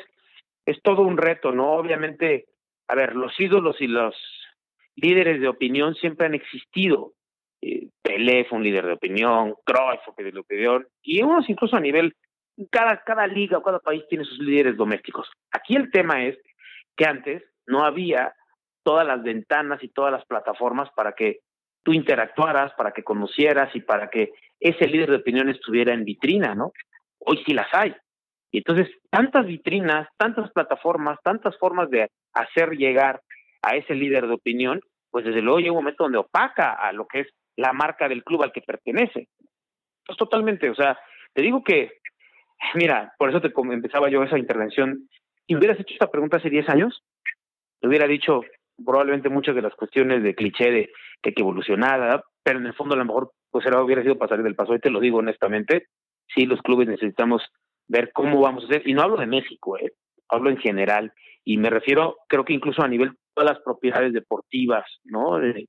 es 0.66 0.82
todo 0.82 1.02
un 1.02 1.18
reto, 1.18 1.52
¿no? 1.52 1.74
Obviamente, 1.74 2.46
a 2.88 2.96
ver, 2.96 3.16
los 3.16 3.38
ídolos 3.40 3.80
y 3.82 3.88
los 3.88 4.16
líderes 4.96 5.42
de 5.42 5.48
opinión 5.48 5.96
siempre 5.96 6.28
han 6.28 6.36
existido. 6.36 7.14
Eh, 7.66 7.88
un 8.52 8.64
líder 8.64 8.86
de 8.86 8.94
opinión, 8.94 9.56
Cruyff 9.66 10.02
fue 10.16 10.24
de 10.24 10.40
opinión, 10.40 10.88
y 11.02 11.24
unos 11.24 11.50
incluso 11.50 11.76
a 11.76 11.80
nivel, 11.80 12.14
cada, 12.70 13.02
cada 13.04 13.26
liga 13.26 13.58
o 13.58 13.64
cada 13.64 13.80
país 13.80 14.04
tiene 14.10 14.26
sus 14.26 14.38
líderes 14.40 14.78
domésticos. 14.78 15.30
Aquí 15.52 15.76
el 15.76 15.90
tema 15.92 16.24
es 16.26 16.38
que 16.96 17.06
antes 17.06 17.44
no 17.66 17.84
había 17.84 18.34
todas 18.84 19.08
las 19.08 19.24
ventanas 19.24 19.82
y 19.84 19.88
todas 19.90 20.12
las 20.12 20.26
plataformas 20.26 20.90
para 20.96 21.14
que 21.14 21.40
tú 21.84 21.94
interactuaras, 21.94 22.74
para 22.74 22.92
que 22.92 23.04
conocieras 23.04 23.76
y 23.76 23.82
para 23.82 24.10
que 24.10 24.32
ese 24.60 24.88
líder 24.88 25.10
de 25.10 25.18
opinión 25.18 25.50
estuviera 25.50 25.94
en 25.94 26.06
vitrina, 26.06 26.54
¿no? 26.56 26.72
Hoy 27.20 27.42
sí 27.46 27.54
las 27.54 27.68
hay. 27.74 27.96
Y 28.52 28.60
entonces, 28.60 28.90
tantas 29.10 29.46
vitrinas, 29.46 30.08
tantas 30.18 30.52
plataformas, 30.52 31.18
tantas 31.24 31.58
formas 31.58 31.90
de 31.90 32.10
hacer 32.34 32.72
llegar 32.72 33.22
a 33.62 33.76
ese 33.76 33.96
líder 33.96 34.28
de 34.28 34.34
opinión, 34.34 34.82
pues 35.10 35.26
desde 35.26 35.42
luego 35.42 35.60
llega 35.60 35.72
un 35.72 35.80
momento 35.80 36.04
donde 36.04 36.20
opaca 36.20 36.74
a 36.74 36.92
lo 36.92 37.08
que 37.08 37.22
es 37.22 37.28
la 37.56 37.74
marca 37.74 38.08
del 38.08 38.24
club 38.24 38.44
al 38.44 38.52
que 38.52 38.62
pertenece. 38.62 39.30
Pues 40.06 40.18
totalmente, 40.18 40.70
o 40.70 40.76
sea, 40.76 41.00
te 41.34 41.42
digo 41.42 41.64
que, 41.64 41.94
mira, 42.76 43.14
por 43.18 43.30
eso 43.30 43.42
te 43.42 43.52
empezaba 43.72 44.10
yo 44.10 44.24
esa 44.24 44.38
intervención. 44.38 45.08
Si 45.48 45.56
hubieras 45.56 45.80
hecho 45.80 45.94
esta 45.94 46.12
pregunta 46.12 46.38
hace 46.38 46.50
10 46.50 46.70
años, 46.70 47.04
te 47.80 47.88
hubiera 47.88 48.08
dicho 48.08 48.42
probablemente 48.84 49.30
muchas 49.30 49.56
de 49.56 49.62
las 49.62 49.76
cuestiones 49.76 50.24
de 50.24 50.36
cliché 50.36 50.72
de 50.72 50.92
que 51.22 51.34
hay 51.38 52.20
pero 52.44 52.60
en 52.60 52.66
el 52.66 52.74
fondo 52.74 52.96
a 52.96 52.98
lo 52.98 53.06
mejor 53.06 53.32
pues 53.50 53.66
era, 53.66 53.82
hubiera 53.82 54.02
sido 54.02 54.18
pasar 54.18 54.42
del 54.42 54.56
paso. 54.56 54.76
Y 54.76 54.80
te 54.80 54.90
lo 54.90 55.00
digo 55.00 55.20
honestamente, 55.20 55.88
sí, 56.34 56.46
los 56.46 56.62
clubes 56.62 56.88
necesitamos 56.88 57.44
ver 57.88 58.12
cómo 58.12 58.42
vamos 58.42 58.64
a 58.64 58.68
hacer, 58.68 58.88
y 58.88 58.94
no 58.94 59.02
hablo 59.02 59.18
de 59.18 59.28
México, 59.28 59.78
¿eh? 59.78 59.94
hablo 60.30 60.50
en 60.50 60.58
general, 60.58 61.14
y 61.44 61.58
me 61.58 61.70
refiero, 61.70 62.18
creo 62.28 62.46
que 62.46 62.54
incluso 62.54 62.82
a 62.82 62.88
nivel 62.88 63.10
de 63.10 63.18
todas 63.34 63.52
las 63.52 63.64
propiedades 63.64 64.14
deportivas, 64.14 64.86
¿no? 65.04 65.42
Eh, 65.44 65.68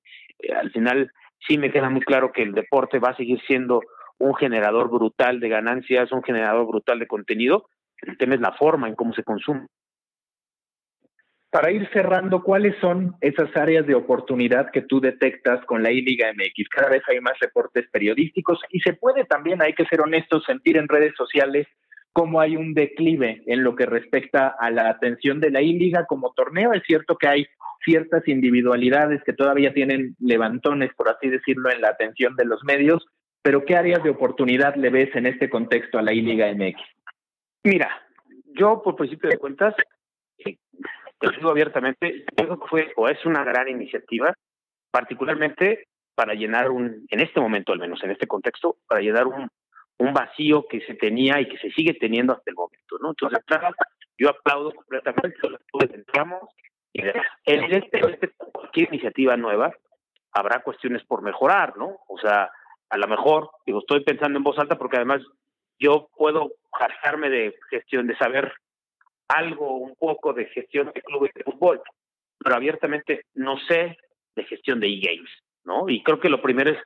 al 0.55 0.71
final 0.71 1.11
sí 1.47 1.59
me 1.59 1.71
queda 1.71 1.91
muy 1.91 2.01
claro 2.01 2.33
que 2.33 2.43
el 2.43 2.53
deporte 2.53 2.99
va 2.99 3.11
a 3.11 3.17
seguir 3.17 3.41
siendo 3.47 3.81
un 4.19 4.35
generador 4.35 4.91
brutal 4.91 5.41
de 5.41 5.49
ganancias, 5.49 6.13
un 6.13 6.23
generador 6.23 6.67
brutal 6.67 6.99
de 6.99 7.07
contenido, 7.07 7.69
el 8.03 8.17
tema 8.19 8.35
es 8.35 8.41
la 8.41 8.53
forma 8.53 8.89
en 8.89 8.95
cómo 8.95 9.13
se 9.15 9.25
consume. 9.25 9.67
Para 11.51 11.71
ir 11.71 11.89
cerrando, 11.93 12.43
¿cuáles 12.43 12.77
son 12.81 13.15
esas 13.21 13.57
áreas 13.57 13.87
de 13.87 13.95
oportunidad 13.95 14.73
que 14.73 14.83
tú 14.83 15.01
detectas 15.01 15.65
con 15.67 15.85
la 15.85 15.93
I-Liga 15.93 16.33
MX? 16.33 16.69
Cada 16.69 16.89
vez 16.89 17.03
hay 17.09 17.21
más 17.21 17.39
reportes 17.39 17.89
periodísticos 17.93 18.59
y 18.71 18.81
se 18.81 18.95
puede 18.95 19.25
también, 19.25 19.63
hay 19.63 19.73
que 19.73 19.87
ser 19.87 20.01
honestos, 20.01 20.45
sentir 20.45 20.77
en 20.77 20.89
redes 20.89 21.15
sociales 21.17 21.69
cómo 22.15 22.41
hay 22.41 22.57
un 22.57 22.75
declive 22.75 23.43
en 23.47 23.65
lo 23.65 23.75
que 23.75 23.87
respecta 23.87 24.55
a 24.59 24.71
la 24.71 24.89
atención 24.89 25.41
de 25.41 25.51
la 25.51 25.61
I-Liga 25.61 26.07
como 26.07 26.33
torneo. 26.33 26.73
Es 26.73 26.85
cierto 26.87 27.17
que 27.17 27.27
hay 27.27 27.47
ciertas 27.85 28.27
individualidades 28.29 29.21
que 29.25 29.33
todavía 29.33 29.75
tienen 29.75 30.15
levantones, 30.21 30.95
por 30.95 31.09
así 31.09 31.29
decirlo, 31.29 31.71
en 31.71 31.81
la 31.81 31.89
atención 31.89 32.37
de 32.37 32.45
los 32.45 32.63
medios, 32.63 33.05
pero 33.43 33.65
¿qué 33.65 33.77
áreas 33.77 34.03
de 34.05 34.11
oportunidad 34.11 34.77
le 34.77 34.91
ves 34.91 35.15
en 35.17 35.27
este 35.27 35.51
contexto 35.51 35.99
a 35.99 36.03
la 36.03 36.13
I-Liga 36.13 36.55
MX? 36.55 36.81
Mira, 37.65 37.91
yo 38.55 38.81
por 38.81 38.95
principio 38.95 39.29
de 39.29 39.39
cuentas, 39.39 39.75
te 40.39 40.57
lo 41.21 41.33
digo 41.33 41.51
abiertamente, 41.51 42.25
creo 42.37 42.61
que 42.61 42.69
fue 42.69 42.93
o 42.97 43.09
es 43.09 43.27
una 43.27 43.43
gran 43.43 43.69
iniciativa, 43.69 44.33
particularmente 44.93 45.89
para 46.15 46.35
llenar 46.35 46.71
un, 46.71 47.07
en 47.11 47.21
este 47.21 47.41
momento 47.41 47.73
al 47.73 47.81
menos, 47.81 48.03
en 48.05 48.13
este 48.13 48.29
contexto, 48.29 48.77
para 48.87 49.01
llenar 49.01 49.27
un, 49.27 49.49
un 49.99 50.13
vacío 50.13 50.67
que 50.69 50.81
se 50.83 50.95
tenía 50.95 51.41
y 51.41 51.49
que 51.49 51.59
se 51.59 51.71
sigue 51.71 51.95
teniendo 51.95 52.33
hasta 52.33 52.51
el 52.51 52.57
momento, 52.57 52.99
¿no? 53.01 53.11
Entonces, 53.11 53.39
yo 54.19 54.31
aplaudo 54.31 54.73
completamente 54.73 55.37
lo 55.49 55.59
que 55.79 55.95
entramos 55.95 56.43
y 56.93 57.03
evidentemente 57.45 58.33
cualquier 58.53 58.89
iniciativa 58.89 59.37
nueva 59.37 59.73
habrá 60.33 60.61
cuestiones 60.63 61.05
por 61.05 61.23
mejorar, 61.23 61.77
¿no? 61.77 61.97
O 62.09 62.19
sea, 62.19 62.51
a 62.91 62.99
lo 62.99 63.09
mejor, 63.09 63.51
digo, 63.67 63.81
estoy 63.81 64.05
pensando 64.05 64.39
en 64.39 64.45
voz 64.45 64.59
alta 64.59 64.77
porque 64.77 64.97
además 64.97 65.23
yo 65.79 66.09
puedo 66.17 66.53
jactarme 66.73 67.31
de 67.31 67.55
gestión, 67.71 68.07
de 68.07 68.17
saber 68.17 68.53
algo 69.29 69.77
un 69.77 69.95
poco 69.97 70.33
de 70.33 70.47
gestión 70.47 70.93
de 70.95 71.03
clubes 71.03 71.33
de 71.35 71.45
fútbol, 71.45 71.81
pero 72.39 72.57
abiertamente 72.57 73.27
no 73.35 73.59
sé 73.69 73.97
de 74.37 74.45
gestión 74.45 74.81
de 74.81 74.89
e-games, 74.89 75.31
¿no? 75.65 75.89
Y 75.89 76.03
creo 76.03 76.21
que 76.21 76.29
lo 76.29 76.43
primero 76.43 76.71
es 76.71 76.79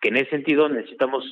que 0.00 0.08
en 0.08 0.16
ese 0.16 0.30
sentido 0.30 0.68
necesitamos 0.68 1.24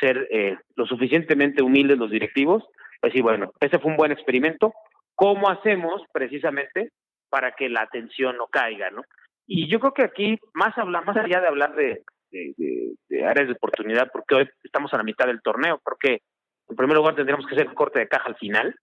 ser 0.00 0.26
eh, 0.30 0.56
lo 0.74 0.86
suficientemente 0.86 1.62
humildes 1.62 1.98
los 1.98 2.10
directivos, 2.10 2.64
decir, 3.02 3.22
bueno, 3.22 3.52
ese 3.60 3.78
fue 3.78 3.90
un 3.90 3.96
buen 3.96 4.12
experimento, 4.12 4.72
¿cómo 5.14 5.48
hacemos 5.48 6.02
precisamente 6.12 6.90
para 7.28 7.52
que 7.52 7.68
la 7.68 7.82
atención 7.82 8.36
no 8.36 8.46
caiga, 8.46 8.90
¿no? 8.90 9.02
Y 9.46 9.68
yo 9.68 9.80
creo 9.80 9.92
que 9.92 10.02
aquí, 10.02 10.38
más, 10.54 10.76
habla, 10.78 11.00
más 11.02 11.16
allá 11.16 11.40
de 11.40 11.48
hablar 11.48 11.74
de, 11.74 12.02
de, 12.30 13.24
áreas 13.24 13.48
de 13.48 13.54
oportunidad, 13.54 14.10
porque 14.12 14.34
hoy 14.34 14.48
estamos 14.62 14.92
a 14.92 14.96
la 14.96 15.02
mitad 15.02 15.26
del 15.26 15.42
torneo, 15.42 15.80
porque 15.84 16.20
en 16.68 16.76
primer 16.76 16.96
lugar 16.96 17.16
tendríamos 17.16 17.46
que 17.46 17.54
hacer 17.54 17.72
corte 17.74 17.98
de 18.00 18.08
caja 18.08 18.28
al 18.28 18.36
final, 18.36 18.74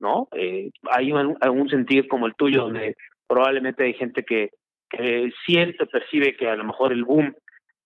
¿no? 0.00 0.28
Eh, 0.32 0.70
hay 0.90 1.12
un, 1.12 1.36
un 1.40 1.68
sentir 1.68 2.08
como 2.08 2.26
el 2.26 2.34
tuyo, 2.34 2.64
donde 2.64 2.96
probablemente 3.26 3.84
hay 3.84 3.94
gente 3.94 4.24
que, 4.24 4.50
que 4.90 5.32
siente, 5.46 5.86
percibe 5.86 6.36
que 6.36 6.48
a 6.48 6.56
lo 6.56 6.64
mejor 6.64 6.92
el 6.92 7.04
boom 7.04 7.34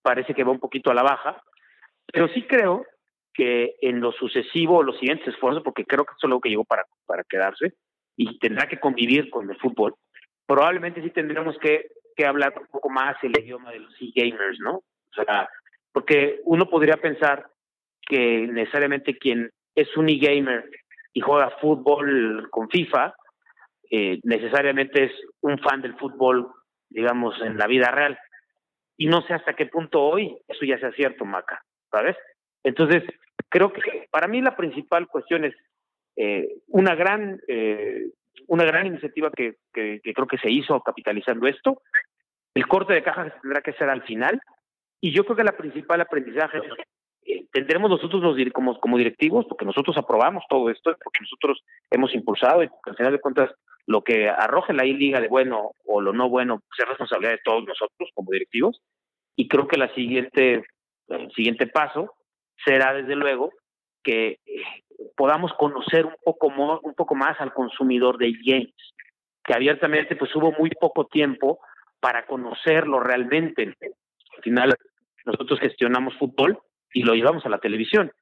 parece 0.03 0.35
que 0.35 0.45
va 0.45 0.51
un 0.51 0.61
poquito 0.61 0.91
a 0.91 0.95
la 0.95 1.03
baja, 1.03 1.41
pero 2.13 2.29
sí 2.29 2.43
creo 2.43 2.85
que 3.35 3.77
en 3.83 4.01
lo 4.01 4.13
sucesivo, 4.13 4.83
los 4.83 4.99
siguientes 4.99 5.29
esfuerzos, 5.29 5.63
porque 5.63 5.85
creo 5.85 6.05
que 6.05 6.13
esto 6.13 6.27
es 6.27 6.31
algo 6.31 6.41
que 6.41 6.49
llegó 6.49 6.65
para, 6.65 6.85
para 7.07 7.23
quedarse 7.25 7.75
y 8.17 8.39
tendrá 8.39 8.67
que 8.67 8.81
convivir 8.81 9.29
con 9.29 9.51
el 9.51 9.57
fútbol, 9.59 9.95
probablemente 10.47 11.03
sí 11.03 11.11
tendremos 11.11 11.59
que, 11.59 11.89
que 12.17 12.25
hablar 12.25 12.55
un 12.59 12.67
poco 12.69 12.89
más 12.89 13.17
el 13.23 13.39
idioma 13.39 13.73
de 13.73 13.81
los 13.81 13.95
e-gamers, 14.01 14.59
¿no? 14.61 14.77
O 14.77 15.25
sea, 15.25 15.49
porque 15.93 16.41
uno 16.45 16.69
podría 16.69 16.97
pensar 16.97 17.47
que 18.01 18.47
necesariamente 18.47 19.19
quien 19.19 19.51
es 19.75 19.95
un 19.97 20.09
e-gamer 20.09 20.71
y 21.13 21.21
juega 21.21 21.51
fútbol 21.61 22.49
con 22.51 22.71
FIFA, 22.71 23.15
eh, 23.91 24.21
necesariamente 24.23 25.05
es 25.05 25.13
un 25.41 25.59
fan 25.59 25.83
del 25.83 25.97
fútbol, 25.97 26.49
digamos, 26.89 27.41
en 27.43 27.59
la 27.59 27.67
vida 27.67 27.91
real. 27.91 28.19
Y 28.97 29.07
no 29.07 29.23
sé 29.23 29.35
hasta 29.35 29.55
qué 29.55 29.67
punto 29.67 30.03
hoy 30.03 30.37
eso 30.49 30.65
ya 30.65 30.79
sea 30.79 30.93
cierto, 30.93 31.25
Maca. 31.25 31.63
¿Sabes? 31.91 32.17
Entonces, 32.65 33.03
creo 33.49 33.73
que 33.73 34.07
para 34.11 34.29
mí 34.29 34.41
la 34.41 34.57
principal 34.57 35.07
cuestión 35.09 35.45
es 35.45 35.55
eh, 36.17 36.49
una 36.69 36.95
gran 36.95 37.41
eh, 37.49 38.11
una 38.49 38.65
gran 38.65 38.87
iniciativa 38.87 39.31
que, 39.31 39.57
que, 39.73 40.01
creo 40.03 40.27
que 40.27 40.39
se 40.39 40.51
hizo 40.51 40.81
capitalizando 40.81 41.47
esto. 41.47 41.83
El 42.55 42.67
corte 42.67 42.95
de 42.95 43.03
caja 43.03 43.35
tendrá 43.43 43.61
que 43.61 43.73
ser 43.73 43.89
al 43.89 44.03
final. 44.03 44.41
Y 45.01 45.13
yo 45.13 45.25
creo 45.25 45.37
que 45.37 45.45
la 45.45 45.57
principal 45.57 46.01
aprendizaje 46.01 46.59
es 46.59 46.65
eh, 47.27 47.47
tendremos 47.53 47.91
nosotros 47.91 48.23
los, 48.23 48.37
como, 48.53 48.79
como 48.79 48.99
directivos, 48.99 49.47
porque 49.49 49.65
nosotros 49.65 49.97
aprobamos 49.97 50.45
todo 50.49 50.71
esto, 50.71 50.97
porque 51.03 51.21
nosotros 51.21 51.65
hemos 51.91 52.15
impulsado 52.15 52.63
y 52.63 52.69
al 52.85 52.97
final 52.97 53.13
de 53.13 53.21
cuentas 53.21 53.51
lo 53.87 54.03
que 54.03 54.29
arroje 54.29 54.73
la 54.73 54.85
I-Liga 54.85 55.21
de 55.21 55.29
bueno 55.29 55.73
o 55.85 56.01
lo 56.01 56.13
no 56.13 56.29
bueno 56.29 56.61
pues, 56.69 56.81
es 56.81 56.89
responsabilidad 56.89 57.33
de 57.33 57.43
todos 57.45 57.65
nosotros 57.67 58.11
como 58.15 58.31
directivos. 58.31 58.81
Y 59.37 59.49
creo 59.49 59.67
que 59.69 59.77
la 59.77 59.93
siguiente 59.95 60.65
el 61.09 61.31
siguiente 61.33 61.67
paso 61.67 62.15
será 62.65 62.95
desde 62.95 63.15
luego 63.15 63.53
que 64.03 64.39
eh, 64.47 64.63
podamos 65.17 65.53
conocer 65.55 66.07
un 66.07 66.15
poco, 66.25 67.15
más 67.15 67.41
al 67.41 67.53
consumidor 67.53 68.19
de 68.19 68.33
games, 68.45 68.75
que 69.45 69.55
abiertamente 69.55 70.17
pues 70.17 70.35
hubo 70.37 70.53
muy 70.53 70.71
poco 70.71 71.07
tiempo 71.07 71.61
para 72.01 72.27
conocerlo 72.27 73.01
realmente. 73.01 73.75
Al 74.37 74.43
final 74.43 74.75
nosotros 75.25 75.61
gestionamos 75.61 76.17
fútbol 76.19 76.59
y 76.93 77.03
lo 77.03 77.15
llevamos 77.15 77.45
a 77.47 77.49
la 77.49 77.59
televisión. 77.59 78.13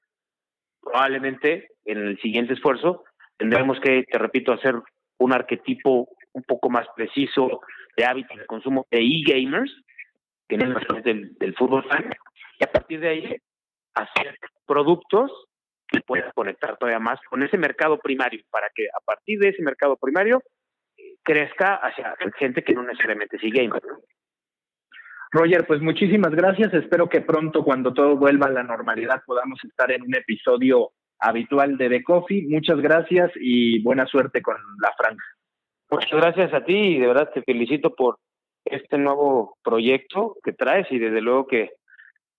Probablemente 0.81 1.69
en 1.85 1.99
el 1.99 2.21
siguiente 2.21 2.55
esfuerzo 2.55 3.05
tendremos 3.37 3.79
que, 3.81 4.05
te 4.05 4.19
repito, 4.19 4.53
hacer 4.53 4.75
un 5.19 5.33
arquetipo 5.33 6.09
un 6.33 6.43
poco 6.43 6.71
más 6.71 6.87
preciso 6.97 7.61
de 7.97 8.05
hábitos 8.05 8.39
de 8.39 8.47
consumo 8.47 8.87
de 8.91 8.99
e-gamers, 8.99 9.73
que 10.49 10.57
no 10.57 10.79
es 10.79 11.05
del, 11.05 11.35
del 11.39 11.55
fútbol 11.55 11.85
fan, 11.85 12.11
y 12.59 12.65
a 12.65 12.71
partir 12.71 13.01
de 13.01 13.09
ahí 13.09 13.37
hacer 13.95 14.39
productos 14.67 15.31
que 15.89 16.01
puedan 16.01 16.31
conectar 16.35 16.77
todavía 16.77 16.99
más 16.99 17.21
con 17.29 17.43
ese 17.43 17.59
mercado 17.59 17.99
primario, 17.99 18.43
para 18.51 18.69
que 18.75 18.87
a 18.87 19.01
partir 19.05 19.39
de 19.39 19.51
ese 19.51 19.63
mercado 19.63 19.97
primario 19.97 20.43
eh, 20.97 21.17
crezca 21.23 21.77
hacia 21.77 22.15
gente 22.39 22.63
que 22.63 22.75
no 22.75 22.83
necesariamente 22.83 23.39
sigue 23.39 23.63
gamer. 23.63 23.83
Roger, 25.31 25.67
pues 25.67 25.81
muchísimas 25.81 26.33
gracias. 26.33 26.73
Espero 26.75 27.09
que 27.09 27.21
pronto, 27.21 27.65
cuando 27.65 27.93
todo 27.93 28.17
vuelva 28.17 28.47
a 28.47 28.51
la 28.51 28.63
normalidad, 28.63 29.23
podamos 29.27 29.59
estar 29.65 29.91
en 29.91 30.03
un 30.03 30.15
episodio 30.15 30.91
habitual 31.19 31.77
de 31.77 31.89
The 31.89 32.05
Coffee. 32.05 32.47
Muchas 32.49 32.81
gracias 32.81 33.33
y 33.35 33.83
buena 33.83 34.07
suerte 34.07 34.41
con 34.43 34.57
la 34.81 34.93
franja. 34.97 35.25
Muchas 35.91 36.13
gracias 36.13 36.55
a 36.55 36.65
ti 36.65 36.77
y 36.77 36.99
de 36.99 37.07
verdad 37.09 37.31
te 37.35 37.43
felicito 37.43 37.95
por 37.95 38.19
este 38.65 38.97
nuevo 38.97 39.57
proyecto 39.63 40.37
que 40.43 40.53
traes 40.53 40.87
y 40.91 40.99
desde 40.99 41.21
luego 41.21 41.47
que 41.47 41.71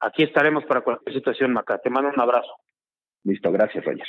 aquí 0.05 0.23
estaremos 0.23 0.63
para 0.65 0.81
cualquier 0.81 1.15
situación, 1.15 1.53
Maca. 1.53 1.77
Te 1.79 1.89
mando 1.89 2.09
un 2.09 2.19
abrazo. 2.19 2.55
Listo, 3.23 3.51
gracias, 3.51 3.83
Roger. 3.83 4.07